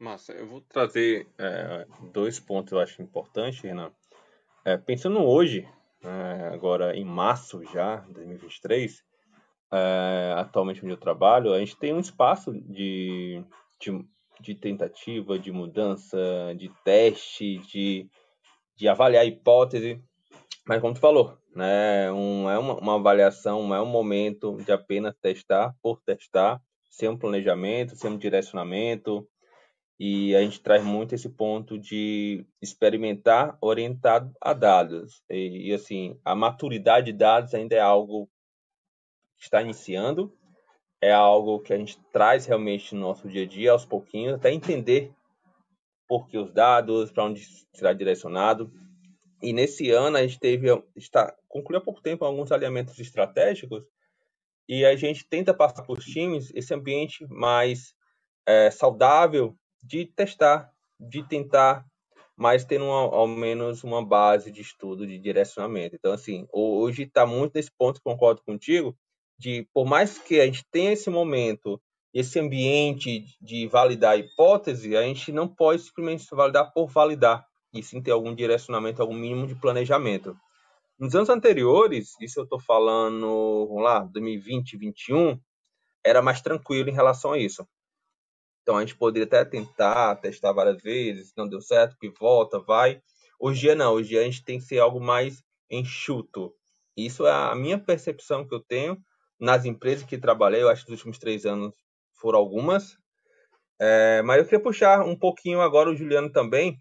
[0.00, 3.92] Massa, eu vou trazer é, dois pontos eu acho importantes, Renan.
[4.64, 5.68] É, pensando hoje,
[6.02, 9.02] é, agora em março já, 2023,
[9.72, 13.44] é, atualmente onde eu trabalho, a gente tem um espaço de,
[13.78, 14.04] de,
[14.40, 16.18] de tentativa, de mudança,
[16.56, 18.08] de teste, de,
[18.76, 20.02] de avaliar a hipótese,
[20.66, 24.72] mas como tu falou, né, um, é uma, uma avaliação, não é um momento de
[24.72, 29.26] apenas testar por testar, sem um planejamento, sem um direcionamento,
[30.02, 35.22] e a gente traz muito esse ponto de experimentar orientado a dados.
[35.28, 38.26] E, e, assim, a maturidade de dados ainda é algo
[39.36, 40.34] que está iniciando,
[41.02, 44.50] é algo que a gente traz realmente no nosso dia a dia, aos pouquinhos, até
[44.50, 45.12] entender
[46.08, 48.72] por que os dados, para onde será direcionado.
[49.42, 53.84] E nesse ano a gente teve, está, concluiu há pouco tempo alguns alinhamentos estratégicos
[54.66, 57.94] e a gente tenta passar para os times esse ambiente mais
[58.46, 61.84] é, saudável de testar, de tentar,
[62.36, 65.96] mas tendo uma, ao menos uma base de estudo, de direcionamento.
[65.96, 68.96] Então, assim, hoje está muito nesse ponto, concordo contigo,
[69.38, 71.80] de por mais que a gente tenha esse momento,
[72.12, 77.82] esse ambiente de validar a hipótese, a gente não pode simplesmente validar por validar, e
[77.82, 80.36] sim ter algum direcionamento, algum mínimo de planejamento.
[80.98, 85.40] Nos anos anteriores, isso eu estou falando, vamos lá, 2020, 2021,
[86.04, 87.66] era mais tranquilo em relação a isso.
[88.70, 93.02] Então a gente poderia até tentar, testar várias vezes, não deu certo, que volta, vai.
[93.36, 96.54] Hoje dia não, hoje dia a gente tem que ser algo mais enxuto.
[96.96, 98.96] Isso é a minha percepção que eu tenho
[99.40, 101.74] nas empresas que trabalhei, eu acho que nos últimos três anos
[102.20, 102.96] foram algumas.
[103.80, 106.80] É, mas eu queria puxar um pouquinho agora o Juliano também,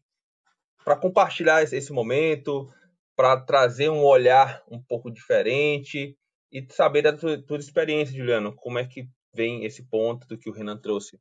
[0.86, 2.72] para compartilhar esse momento,
[3.16, 6.16] para trazer um olhar um pouco diferente
[6.52, 10.52] e saber da tua, tua experiência, Juliano, como é que vem esse ponto do que
[10.52, 11.20] o Renan trouxe.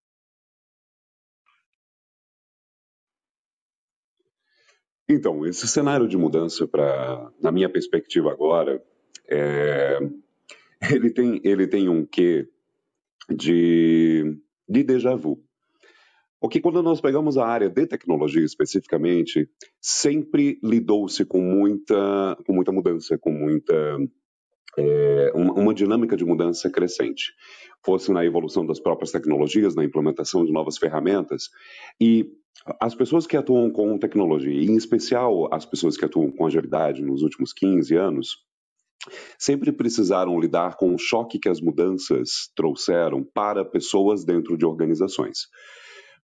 [5.08, 8.82] Então, esse cenário de mudança, para, na minha perspectiva agora,
[9.26, 9.98] é,
[10.92, 12.46] ele, tem, ele tem um quê
[13.30, 14.38] de,
[14.68, 15.42] de déjà vu.
[16.40, 19.50] Porque quando nós pegamos a área de tecnologia especificamente,
[19.80, 23.74] sempre lidou-se com muita, com muita mudança, com muita
[24.78, 27.32] é, uma, dinâmica de mudança crescente,
[27.84, 31.48] fosse na evolução das próprias tecnologias, na implementação de novas ferramentas,
[32.00, 32.30] e
[32.80, 37.22] as pessoas que atuam com tecnologia, em especial as pessoas que atuam com agilidade nos
[37.22, 38.36] últimos 15 anos,
[39.38, 45.46] sempre precisaram lidar com o choque que as mudanças trouxeram para pessoas dentro de organizações.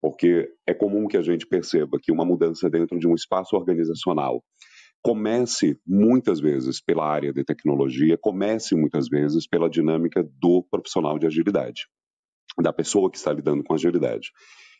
[0.00, 4.42] Porque é comum que a gente perceba que uma mudança dentro de um espaço organizacional
[5.02, 11.26] comece muitas vezes pela área de tecnologia, comece muitas vezes pela dinâmica do profissional de
[11.26, 11.86] agilidade,
[12.60, 14.30] da pessoa que está lidando com agilidade.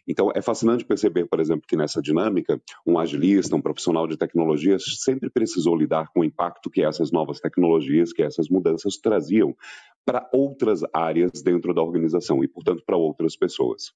[0.09, 4.77] Então, é fascinante perceber, por exemplo, que nessa dinâmica, um agilista, um profissional de tecnologia,
[4.79, 9.55] sempre precisou lidar com o impacto que essas novas tecnologias, que essas mudanças traziam
[10.05, 13.93] para outras áreas dentro da organização e, portanto, para outras pessoas.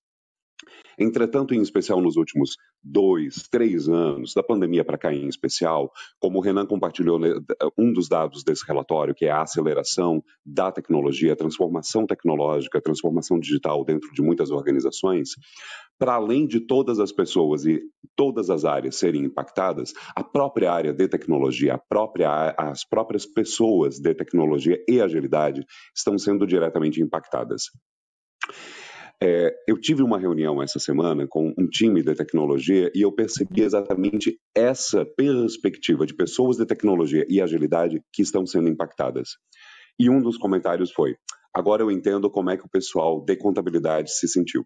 [0.99, 5.91] Entretanto, em especial nos últimos dois, três anos, da pandemia para cá em especial,
[6.21, 7.31] como o Renan compartilhou né,
[7.79, 12.83] um dos dados desse relatório, que é a aceleração da tecnologia, a transformação tecnológica, a
[12.83, 15.31] transformação digital dentro de muitas organizações,
[15.99, 17.81] para além de todas as pessoas e
[18.17, 24.15] todas as áreas serem impactadas, a própria área de tecnologia, própria, as próprias pessoas de
[24.15, 27.65] tecnologia e agilidade estão sendo diretamente impactadas.
[29.27, 33.63] É, eu tive uma reunião essa semana com um time de tecnologia e eu percebi
[33.63, 39.39] exatamente essa perspectiva de pessoas de tecnologia e agilidade que estão sendo impactadas.
[39.99, 41.17] E um dos comentários foi:
[41.55, 44.63] agora eu entendo como é que o pessoal de contabilidade se sentiu.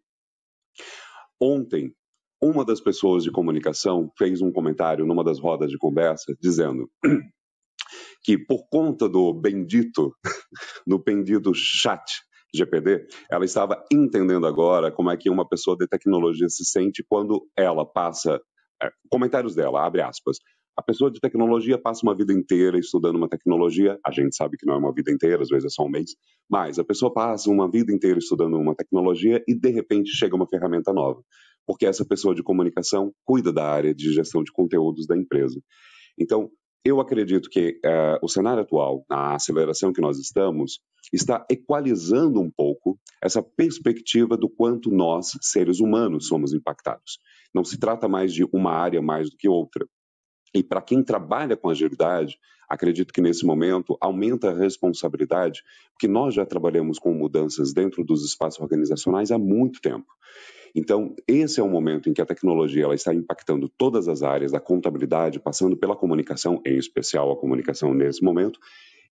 [1.40, 1.94] Ontem,
[2.42, 6.90] uma das pessoas de comunicação fez um comentário numa das rodas de conversa dizendo
[8.24, 10.12] que por conta do bendito,
[10.84, 12.02] do bendito chat
[12.54, 17.46] GPD, ela estava entendendo agora como é que uma pessoa de tecnologia se sente quando
[17.56, 18.40] ela passa.
[18.82, 20.38] É, comentários dela, abre aspas.
[20.76, 24.64] A pessoa de tecnologia passa uma vida inteira estudando uma tecnologia, a gente sabe que
[24.64, 26.14] não é uma vida inteira, às vezes é só um mês,
[26.48, 30.46] mas a pessoa passa uma vida inteira estudando uma tecnologia e de repente chega uma
[30.46, 31.20] ferramenta nova,
[31.66, 35.60] porque essa pessoa de comunicação cuida da área de gestão de conteúdos da empresa.
[36.16, 36.48] Então,
[36.88, 40.80] eu acredito que uh, o cenário atual, a aceleração que nós estamos,
[41.12, 47.18] está equalizando um pouco essa perspectiva do quanto nós, seres humanos, somos impactados.
[47.54, 49.86] Não se trata mais de uma área mais do que outra.
[50.54, 52.38] E para quem trabalha com agilidade,
[52.68, 58.24] acredito que nesse momento aumenta a responsabilidade, porque nós já trabalhamos com mudanças dentro dos
[58.24, 60.06] espaços organizacionais há muito tempo.
[60.74, 64.52] Então, esse é o momento em que a tecnologia ela está impactando todas as áreas
[64.52, 68.60] da contabilidade, passando pela comunicação, em especial a comunicação nesse momento,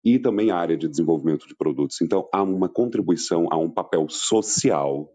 [0.03, 2.01] e também a área de desenvolvimento de produtos.
[2.01, 5.09] Então, há uma contribuição, há um papel social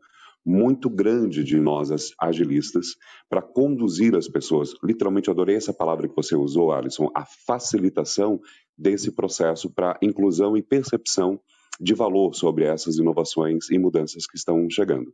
[0.44, 2.96] muito grande de nós, as agilistas,
[3.28, 4.74] para conduzir as pessoas.
[4.82, 8.40] Literalmente, adorei essa palavra que você usou, Alisson, a facilitação
[8.76, 11.40] desse processo para inclusão e percepção
[11.80, 15.12] de valor sobre essas inovações e mudanças que estão chegando.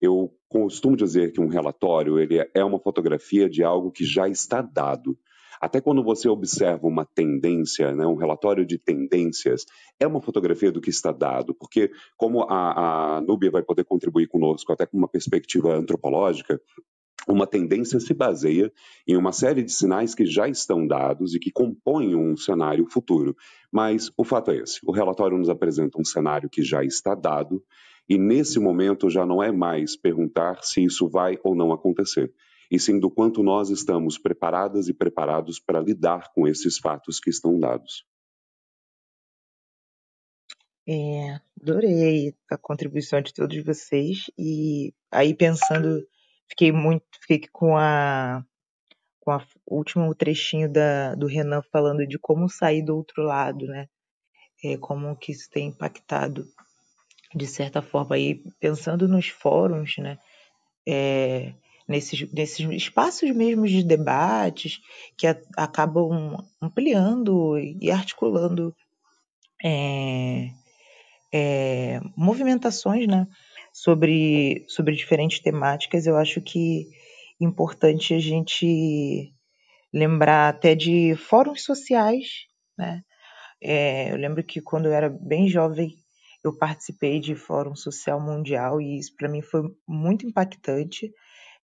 [0.00, 4.62] Eu costumo dizer que um relatório ele é uma fotografia de algo que já está
[4.62, 5.18] dado.
[5.60, 9.66] Até quando você observa uma tendência, né, um relatório de tendências,
[9.98, 14.26] é uma fotografia do que está dado, porque como a, a Núbia vai poder contribuir
[14.26, 16.60] conosco até com uma perspectiva antropológica,
[17.28, 18.72] uma tendência se baseia
[19.06, 23.36] em uma série de sinais que já estão dados e que compõem um cenário futuro.
[23.70, 27.62] Mas o fato é esse: o relatório nos apresenta um cenário que já está dado
[28.08, 32.32] e nesse momento já não é mais perguntar se isso vai ou não acontecer,
[32.70, 37.30] e sim do quanto nós estamos preparadas e preparados para lidar com esses fatos que
[37.30, 38.04] estão dados.
[40.88, 46.06] É, adorei a contribuição de todos vocês e aí pensando,
[46.48, 48.44] fiquei muito, fiquei com a
[49.20, 53.86] com a último trechinho da, do Renan falando de como sair do outro lado, né?
[54.64, 56.46] É, como que isso tem impactado
[57.34, 60.18] de certa forma, aí, pensando nos fóruns, né,
[60.86, 61.54] é,
[61.90, 64.80] nesses, nesses espaços mesmo de debates
[65.18, 68.72] que a, acabam ampliando e articulando
[69.62, 70.50] é,
[71.34, 73.26] é, movimentações né,
[73.72, 76.86] sobre, sobre diferentes temáticas, eu acho que
[77.40, 79.34] é importante a gente
[79.92, 82.46] lembrar até de fóruns sociais.
[82.78, 83.02] Né?
[83.60, 85.96] É, eu lembro que quando eu era bem jovem,
[86.44, 91.12] eu participei de Fórum Social Mundial e isso para mim foi muito impactante.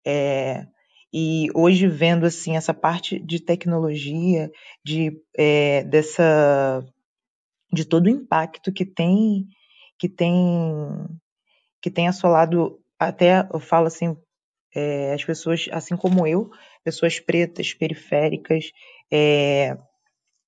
[0.07, 0.67] É,
[1.13, 4.51] e hoje vendo assim essa parte de tecnologia,
[4.85, 6.85] de é, dessa
[7.73, 9.47] de todo o impacto que tem
[9.99, 10.37] que tem
[11.83, 14.17] que tem assolado até eu falo assim
[14.77, 16.51] é, as pessoas, assim como eu,
[16.85, 18.71] pessoas pretas, periféricas,
[19.11, 19.75] é,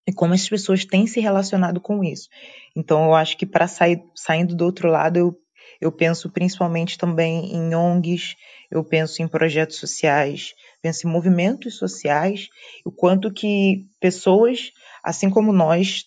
[0.06, 2.28] e como as pessoas têm se relacionado com isso.
[2.76, 5.34] Então, eu acho que para sair saindo do outro lado, eu,
[5.80, 8.36] eu penso principalmente também em ONGs,
[8.70, 12.48] eu penso em projetos sociais, penso em movimentos sociais,
[12.84, 14.70] o quanto que pessoas,
[15.02, 16.04] assim como nós,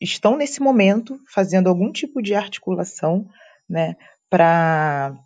[0.00, 3.26] estão nesse momento fazendo algum tipo de articulação,
[3.68, 3.96] né,
[4.28, 5.16] para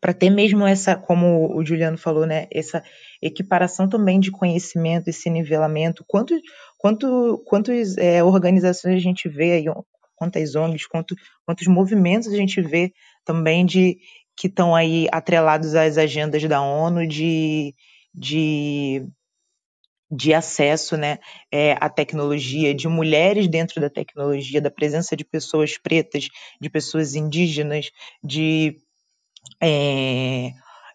[0.00, 2.82] para ter mesmo essa, como o Juliano falou, né, essa
[3.20, 6.40] equiparação também de conhecimento, esse nivelamento, quanto,
[6.78, 9.64] quanto, quantas é, organizações a gente vê aí,
[10.14, 12.92] quantas ONGs, quanto, quantos movimentos a gente vê
[13.24, 13.98] também de
[14.38, 17.74] que estão aí atrelados às agendas da ONU de,
[18.14, 19.04] de,
[20.08, 21.18] de acesso né,
[21.50, 26.28] é, à tecnologia, de mulheres dentro da tecnologia, da presença de pessoas pretas,
[26.60, 27.90] de pessoas indígenas,
[28.22, 28.76] de
[29.60, 30.52] é,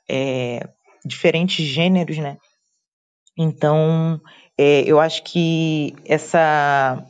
[0.09, 0.69] é,
[1.05, 2.37] diferentes gêneros, né?
[3.37, 4.21] Então,
[4.57, 7.05] é, eu acho que essa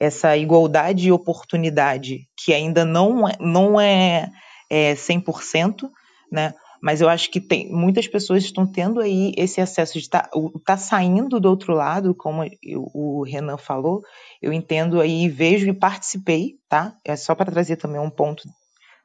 [0.00, 4.30] essa igualdade de oportunidade, que ainda não é, não é,
[4.70, 5.90] é 100%,
[6.30, 6.54] né?
[6.80, 10.40] Mas eu acho que tem, muitas pessoas estão tendo aí esse acesso de estar tá,
[10.64, 14.02] tá saindo do outro lado, como eu, o Renan falou,
[14.40, 16.94] eu entendo aí, vejo e participei, tá?
[17.04, 18.44] É só para trazer também um ponto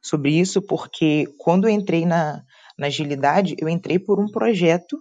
[0.01, 2.43] sobre isso, porque quando eu entrei na,
[2.77, 4.99] na agilidade, eu entrei por um projeto,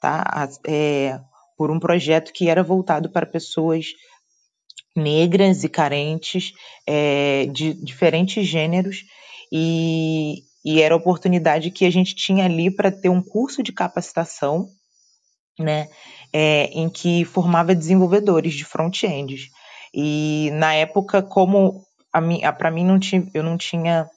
[0.00, 0.48] tá?
[0.66, 1.20] É,
[1.56, 3.86] por um projeto que era voltado para pessoas
[4.96, 6.52] negras e carentes
[6.86, 9.04] é, de diferentes gêneros
[9.50, 13.72] e, e era a oportunidade que a gente tinha ali para ter um curso de
[13.72, 14.68] capacitação,
[15.58, 15.88] né,
[16.32, 19.48] é, em que formava desenvolvedores de front-ends.
[19.92, 21.84] E na época, como
[22.58, 24.08] para mim não tinha, eu não tinha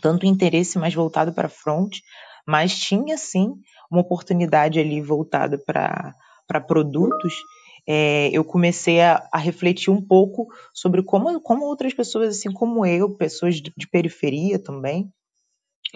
[0.00, 1.98] tanto interesse mais voltado para front,
[2.46, 3.54] mas tinha sim
[3.90, 7.34] uma oportunidade ali voltada para produtos.
[7.90, 12.84] É, eu comecei a, a, refletir um pouco sobre como, como outras pessoas, assim como
[12.84, 15.10] eu, pessoas de, de periferia também,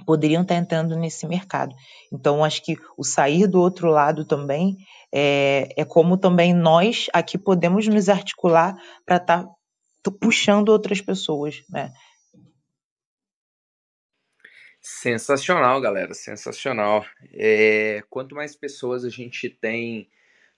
[0.06, 1.74] poderiam estar entrando nesse mercado.
[2.10, 4.78] Então, acho que o sair do outro lado também
[5.12, 8.74] é, é como também nós aqui podemos nos articular
[9.04, 11.92] para estar tá puxando outras pessoas, né?
[14.80, 17.04] Sensacional, galera, sensacional.
[17.34, 20.08] É, quanto mais pessoas a gente tem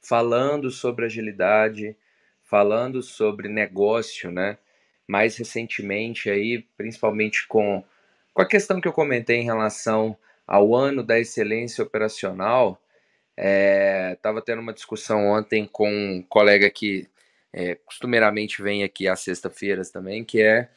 [0.06, 1.96] falando sobre agilidade,
[2.42, 4.58] falando sobre negócio, né?
[5.06, 7.84] Mais recentemente aí, principalmente com,
[8.32, 12.80] com a questão que eu comentei em relação ao ano da excelência operacional,
[13.36, 17.08] estava é, tendo uma discussão ontem com um colega que
[17.52, 20.68] é, costumeiramente vem aqui às sexta-feiras também, que é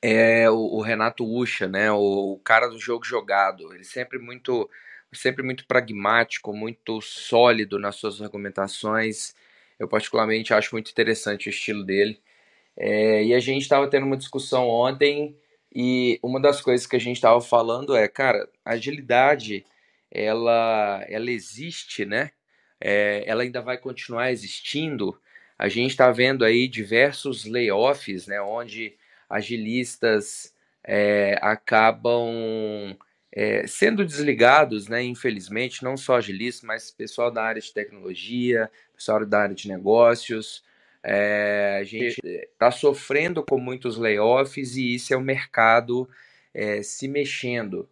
[0.00, 1.90] é o, o Renato Ucha, né?
[1.90, 3.72] O, o, cara do jogo jogado.
[3.74, 4.68] Ele sempre muito,
[5.12, 9.34] sempre muito pragmático, muito sólido nas suas argumentações.
[9.78, 12.20] Eu particularmente acho muito interessante o estilo dele.
[12.76, 15.36] É, e a gente estava tendo uma discussão ontem
[15.74, 19.64] e uma das coisas que a gente estava falando é, cara, agilidade
[20.10, 22.30] ela, ela existe, né?
[22.80, 25.18] É, ela ainda vai continuar existindo.
[25.58, 28.40] A gente está vendo aí diversos layoffs, né?
[28.40, 28.96] Onde
[29.28, 30.54] agilistas
[30.84, 32.96] é, acabam
[33.40, 39.24] é, sendo desligados, né, infelizmente, não só agilistas, mas pessoal da área de tecnologia, pessoal
[39.24, 40.64] da área de negócios.
[41.04, 46.10] É, a gente está sofrendo com muitos layoffs e isso é o mercado
[46.52, 47.88] é, se mexendo,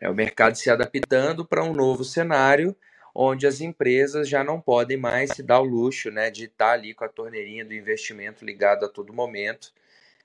[0.00, 2.76] é o mercado se adaptando para um novo cenário
[3.12, 6.72] onde as empresas já não podem mais se dar o luxo né, de estar tá
[6.72, 9.72] ali com a torneirinha do investimento ligado a todo momento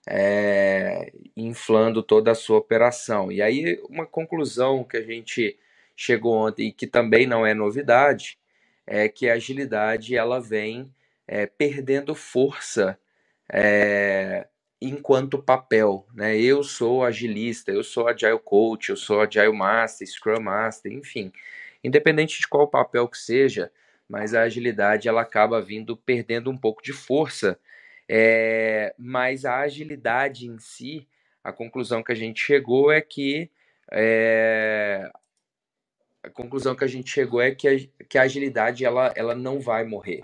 [0.07, 3.31] é, inflando toda a sua operação.
[3.31, 5.57] E aí, uma conclusão que a gente
[5.95, 8.37] chegou ontem, e que também não é novidade,
[8.87, 10.91] é que a agilidade ela vem
[11.27, 12.97] é, perdendo força
[13.51, 14.47] é,
[14.81, 16.07] enquanto papel.
[16.13, 16.37] Né?
[16.37, 21.31] Eu sou agilista, eu sou agile coach, eu sou agile master, scrum master, enfim.
[21.83, 23.71] Independente de qual papel que seja,
[24.07, 27.59] mas a agilidade ela acaba vindo perdendo um pouco de força
[28.11, 31.07] é, mas a agilidade em si,
[31.43, 33.51] a conclusão que a gente chegou é que
[33.91, 35.11] é,
[36.23, 39.59] a conclusão que a gente chegou é que a, que a agilidade ela, ela não
[39.59, 40.23] vai morrer.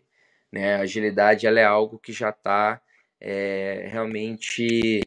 [0.52, 0.76] Né?
[0.76, 2.82] A agilidade ela é algo que já está
[3.22, 5.02] é, realmente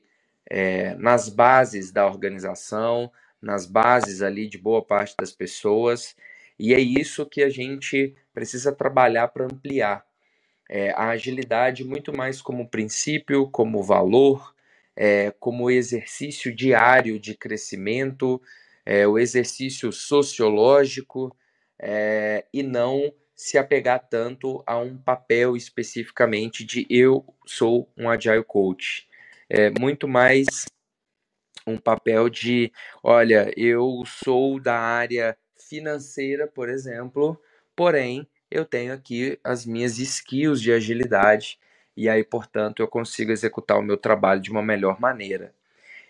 [0.49, 3.11] é, nas bases da organização,
[3.43, 6.14] nas bases ali de boa parte das pessoas,
[6.57, 10.07] e é isso que a gente precisa trabalhar para ampliar
[10.68, 14.54] é, a agilidade muito mais como princípio, como valor,
[14.94, 18.40] é, como exercício diário de crescimento,
[18.84, 21.34] é, o exercício sociológico
[21.80, 28.42] é, e não se apegar tanto a um papel especificamente de eu sou um agile
[28.42, 29.06] coach.
[29.48, 30.46] É muito mais
[31.64, 37.40] um papel de, olha, eu sou da área financeira, por exemplo,
[37.76, 41.59] porém eu tenho aqui as minhas skills de agilidade
[41.96, 45.53] e aí, portanto, eu consigo executar o meu trabalho de uma melhor maneira.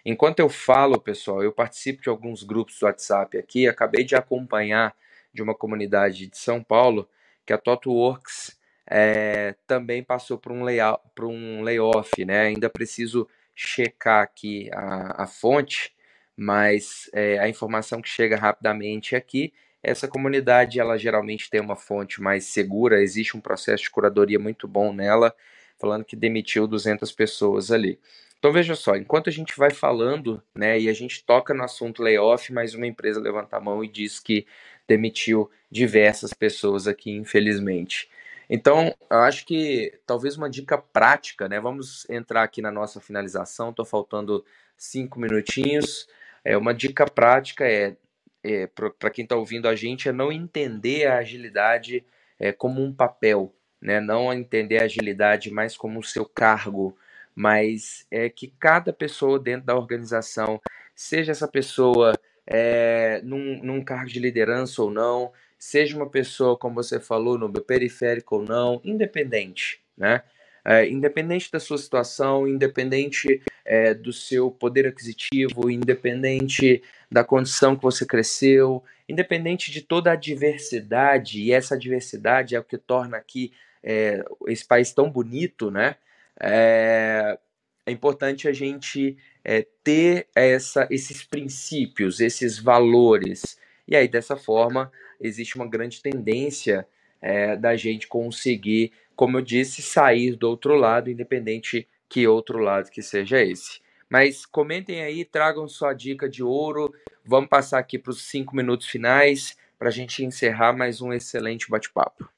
[0.04, 4.94] Enquanto eu falo, pessoal, eu participo de alguns grupos do WhatsApp aqui, acabei de acompanhar
[5.32, 7.08] de uma comunidade de São Paulo
[7.44, 12.42] que a TotoWorks é, também passou por um, layout, por um layoff, né?
[12.42, 15.94] Ainda preciso checar aqui a, a fonte,
[16.36, 19.52] mas é, a informação que chega rapidamente aqui,
[19.82, 24.66] essa comunidade ela geralmente tem uma fonte mais segura, existe um processo de curadoria muito
[24.66, 25.34] bom nela,
[25.78, 27.98] falando que demitiu 200 pessoas ali.
[28.38, 32.02] Então veja só, enquanto a gente vai falando, né, e a gente toca no assunto
[32.02, 34.46] layoff, mas uma empresa levanta a mão e diz que
[34.86, 38.08] demitiu diversas pessoas aqui, infelizmente.
[38.48, 41.60] Então, eu acho que talvez uma dica prática, né?
[41.60, 44.44] Vamos entrar aqui na nossa finalização, estou faltando
[44.76, 46.08] cinco minutinhos.
[46.42, 47.96] É, uma dica prática é,
[48.42, 52.04] é para quem está ouvindo a gente, é não entender a agilidade
[52.38, 54.00] é, como um papel, né?
[54.00, 56.96] Não entender a agilidade mais como o seu cargo,
[57.34, 60.60] mas é que cada pessoa dentro da organização,
[60.94, 62.12] seja essa pessoa
[62.46, 67.50] é, num, num cargo de liderança ou não, seja uma pessoa, como você falou, no
[67.52, 70.22] periférico ou não, independente, né?
[70.64, 77.82] É, independente da sua situação, independente é, do seu poder aquisitivo, independente da condição que
[77.82, 83.52] você cresceu, independente de toda a diversidade, e essa diversidade é o que torna aqui
[83.82, 85.96] é, esse país tão bonito, né?
[86.38, 87.38] É,
[87.86, 94.92] é importante a gente é, ter essa, esses princípios, esses valores, e aí dessa forma
[95.18, 96.86] existe uma grande tendência
[97.20, 102.88] é, da gente conseguir, como eu disse, sair do outro lado, independente que outro lado
[102.88, 103.80] que seja esse.
[104.08, 106.94] Mas comentem aí, tragam sua dica de ouro.
[107.24, 111.68] Vamos passar aqui para os cinco minutos finais para a gente encerrar mais um excelente
[111.68, 112.30] bate-papo.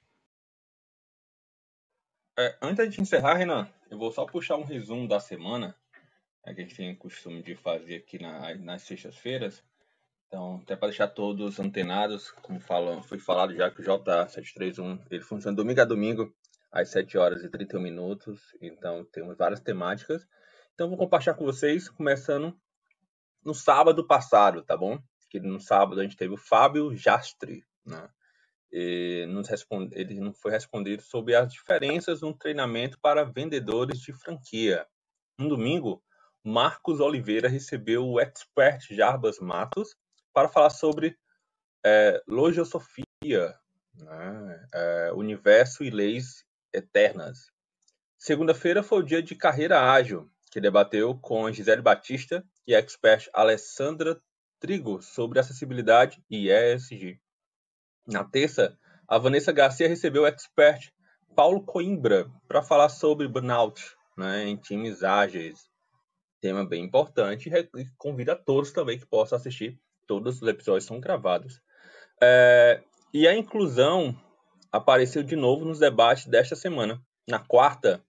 [2.39, 5.77] É, antes de encerrar, Renan, eu vou só puxar um resumo da semana,
[6.47, 9.63] né, que a gente tem o costume de fazer aqui na, nas sextas-feiras.
[10.29, 15.23] Então, até para deixar todos antenados, como falam, foi falado já que o J731 ele
[15.23, 16.35] funciona domingo a domingo,
[16.71, 18.41] às 7 horas e 31 minutos.
[18.61, 20.27] Então, temos várias temáticas.
[20.75, 22.59] Então, vou compartilhar com vocês, começando
[23.45, 24.99] no sábado passado, tá bom?
[25.29, 28.09] Que no sábado a gente teve o Fábio Jastre, né?
[28.73, 34.13] E nos responde, ele não foi respondido sobre as diferenças no treinamento para vendedores de
[34.13, 34.87] franquia.
[35.37, 36.03] No domingo,
[36.45, 39.97] Marcos Oliveira recebeu o expert Jarbas Matos
[40.33, 41.19] para falar sobre
[41.85, 43.05] é, logiosofia,
[43.95, 44.69] né?
[44.73, 47.51] é, universo e leis eternas.
[48.19, 53.29] Segunda-feira foi o dia de carreira ágil, que debateu com Gisele Batista e a expert
[53.33, 54.21] Alessandra
[54.59, 57.19] Trigo sobre acessibilidade e ESG.
[58.07, 58.77] Na terça,
[59.09, 60.93] a Vanessa Garcia recebeu o expert
[61.35, 65.71] Paulo Coimbra para falar sobre burnout né, em times ágeis.
[66.41, 70.99] Tema bem importante e convido a todos também que possam assistir todos os episódios são
[70.99, 71.63] gravados.
[72.21, 72.83] É,
[73.15, 74.21] e a inclusão
[74.73, 77.01] apareceu de novo nos debates desta semana.
[77.29, 78.03] Na quarta,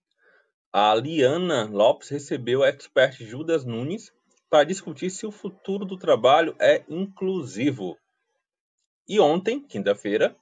[0.72, 4.12] a Liana Lopes recebeu a expert Judas Nunes
[4.50, 7.98] para discutir se o futuro do trabalho é inclusivo.
[9.08, 10.36] E ontem, quinta-feira,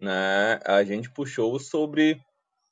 [0.00, 2.20] né, a gente puxou sobre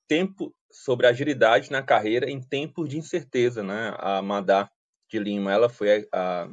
[0.07, 3.95] tempo, sobre agilidade na carreira em tempos de incerteza, né?
[3.99, 4.71] A Madá
[5.09, 6.49] de Lima, ela foi a,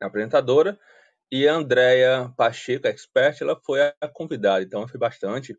[0.00, 0.78] a apresentadora,
[1.30, 5.56] e a Andrea Pacheco, expert, ela foi a convidada, então foi bastante.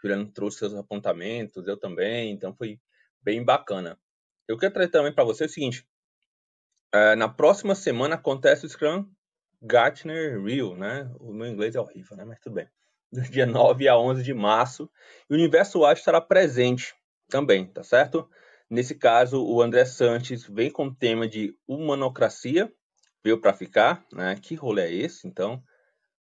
[0.00, 2.80] Juliano trouxe seus apontamentos, eu também, então foi
[3.22, 3.98] bem bacana.
[4.48, 5.86] Eu quero trazer também para você o seguinte:
[6.92, 9.08] é, na próxima semana acontece o Scrum
[9.62, 11.08] Gartner Rio, né?
[11.20, 12.24] O meu inglês é horrível, né?
[12.24, 12.68] Mas tudo bem.
[13.12, 14.90] Do dia 9 a 11 de março.
[15.30, 16.94] E o Universo Ágil estará presente
[17.28, 18.28] também, tá certo?
[18.68, 22.72] Nesse caso, o André Santos vem com o tema de humanocracia
[23.22, 24.36] veio para ficar, né?
[24.40, 25.26] Que rolê é esse?
[25.26, 25.62] Então,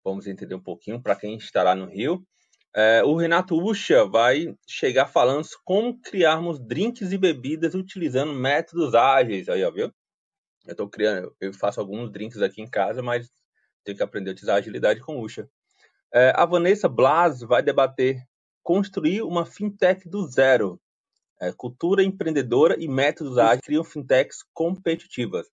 [0.05, 2.26] vamos entender um pouquinho para quem estará no Rio.
[2.74, 9.49] É, o Renato Ucha vai chegar falando como criarmos drinks e bebidas utilizando métodos ágeis.
[9.49, 9.90] Aí, ó, viu?
[10.66, 13.30] Eu estou criando, eu faço alguns drinks aqui em casa, mas
[13.84, 15.49] tenho que aprender a utilizar agilidade com Ucha.
[16.12, 18.20] É, a Vanessa Blas vai debater
[18.62, 20.80] construir uma fintech do zero.
[21.40, 25.47] É, cultura empreendedora e métodos ágeis criam fintechs competitivas.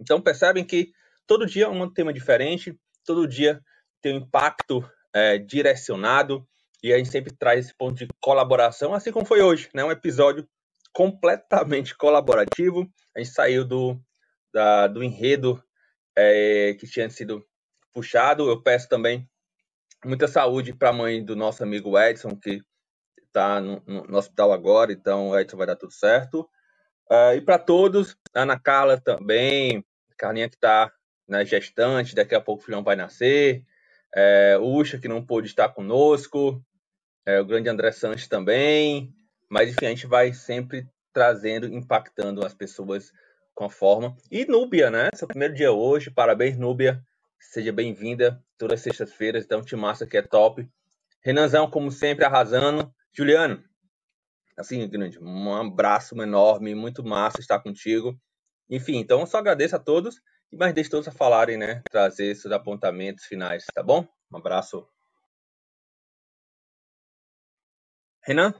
[0.00, 0.92] Então percebem que
[1.26, 3.60] todo dia um tema diferente, todo dia
[4.00, 6.46] tem um impacto é, direcionado
[6.82, 9.82] e a gente sempre traz esse ponto de colaboração, assim como foi hoje, né?
[9.84, 10.46] Um episódio
[10.92, 12.86] completamente colaborativo.
[13.16, 13.98] A gente saiu do,
[14.52, 15.62] da, do enredo
[16.16, 17.44] é, que tinha sido
[17.92, 18.48] puxado.
[18.48, 19.28] Eu peço também
[20.04, 22.60] muita saúde para a mãe do nosso amigo Edson, que
[23.26, 26.48] está no, no, hospital agora, então Edson vai dar tudo certo.
[27.10, 29.84] Uh, e para todos, Ana Carla também,
[30.16, 30.92] Carlinha que está
[31.28, 33.64] na gestante, daqui a pouco o filhão vai nascer,
[34.14, 36.62] é, Ucha que não pôde estar conosco,
[37.26, 39.12] é, o grande André Santos também,
[39.50, 43.12] mas enfim, a gente vai sempre trazendo, impactando as pessoas
[43.54, 44.16] com a forma.
[44.30, 45.10] E Núbia, né?
[45.14, 47.02] Seu primeiro dia hoje, parabéns, Núbia.
[47.38, 50.68] Seja bem-vinda todas as sextas-feiras, então, te massa que é top.
[51.22, 52.92] Renanzão, como sempre, arrasando.
[53.12, 53.62] Juliano,
[54.56, 58.18] assim, grande, um abraço enorme, muito massa estar contigo.
[58.68, 60.20] Enfim, então eu só agradeço a todos,
[60.52, 61.82] mas deixe todos a falarem, né?
[61.90, 64.06] Trazer seus apontamentos finais, tá bom?
[64.32, 64.86] Um abraço.
[68.22, 68.54] Renan?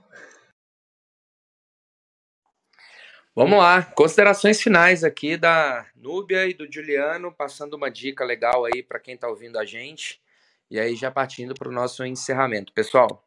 [3.37, 8.81] Vamos lá, considerações finais aqui da Núbia e do Juliano, passando uma dica legal aí
[8.81, 10.23] para quem está ouvindo a gente,
[10.71, 12.73] e aí já partindo para o nosso encerramento.
[12.73, 13.27] Pessoal.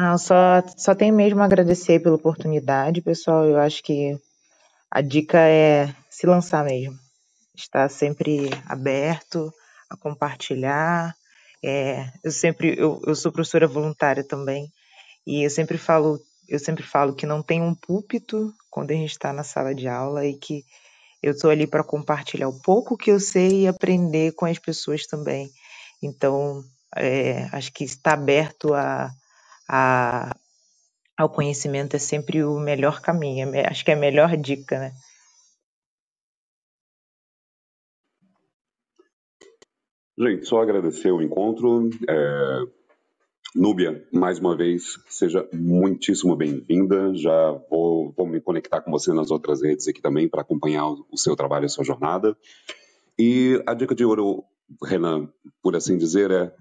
[0.00, 3.44] Ah, só, só tenho mesmo a agradecer pela oportunidade, pessoal.
[3.44, 4.16] Eu acho que
[4.88, 6.96] a dica é se lançar mesmo.
[7.56, 9.52] Estar sempre aberto
[9.90, 11.16] a compartilhar.
[11.64, 14.72] É, eu sempre eu, eu sou professora voluntária também
[15.26, 19.10] e eu sempre falo eu sempre falo que não tem um púlpito quando a gente
[19.10, 20.64] está na sala de aula e que
[21.20, 25.08] eu estou ali para compartilhar o pouco que eu sei e aprender com as pessoas
[25.08, 25.50] também.
[26.00, 26.62] Então,
[26.96, 29.10] é, acho que estar aberto a,
[29.68, 30.34] a,
[31.16, 33.54] ao conhecimento é sempre o melhor caminho.
[33.54, 34.92] É acho que é a melhor dica, né?
[40.18, 41.90] Gente, só agradecer o encontro.
[42.08, 42.78] É...
[43.54, 47.14] Núbia, mais uma vez, seja muitíssimo bem-vinda.
[47.14, 51.16] Já vou, vou, me conectar com você nas outras redes aqui também para acompanhar o
[51.16, 52.36] seu trabalho e sua jornada.
[53.18, 54.44] E a dica de ouro,
[54.84, 56.54] Renan, por assim dizer, é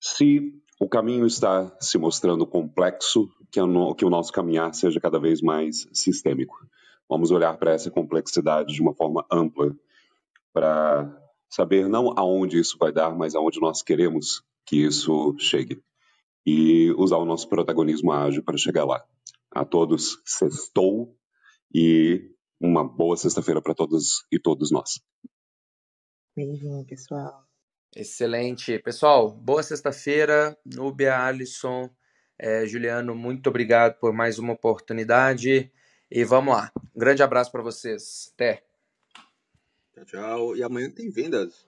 [0.00, 5.18] se o caminho está se mostrando complexo, que, no, que o nosso caminhar seja cada
[5.18, 6.56] vez mais sistêmico.
[7.08, 9.74] Vamos olhar para essa complexidade de uma forma ampla
[10.52, 11.10] para
[11.48, 15.82] saber não aonde isso vai dar, mas aonde nós queremos que isso chegue.
[16.46, 19.04] E usar o nosso protagonismo ágil para chegar lá.
[19.50, 21.14] A todos, sextou
[21.74, 25.00] e uma boa sexta-feira para todos e todos nós.
[26.36, 27.47] Beijinho, pessoal.
[27.94, 28.78] Excelente.
[28.78, 30.56] Pessoal, boa sexta-feira.
[30.64, 31.90] Núbia, Alisson,
[32.38, 35.72] é, Juliano, muito obrigado por mais uma oportunidade.
[36.10, 36.72] E vamos lá.
[36.94, 38.32] Um grande abraço para vocês.
[38.34, 38.62] Até.
[39.92, 40.56] Tchau, tchau.
[40.56, 41.67] E amanhã tem vendas.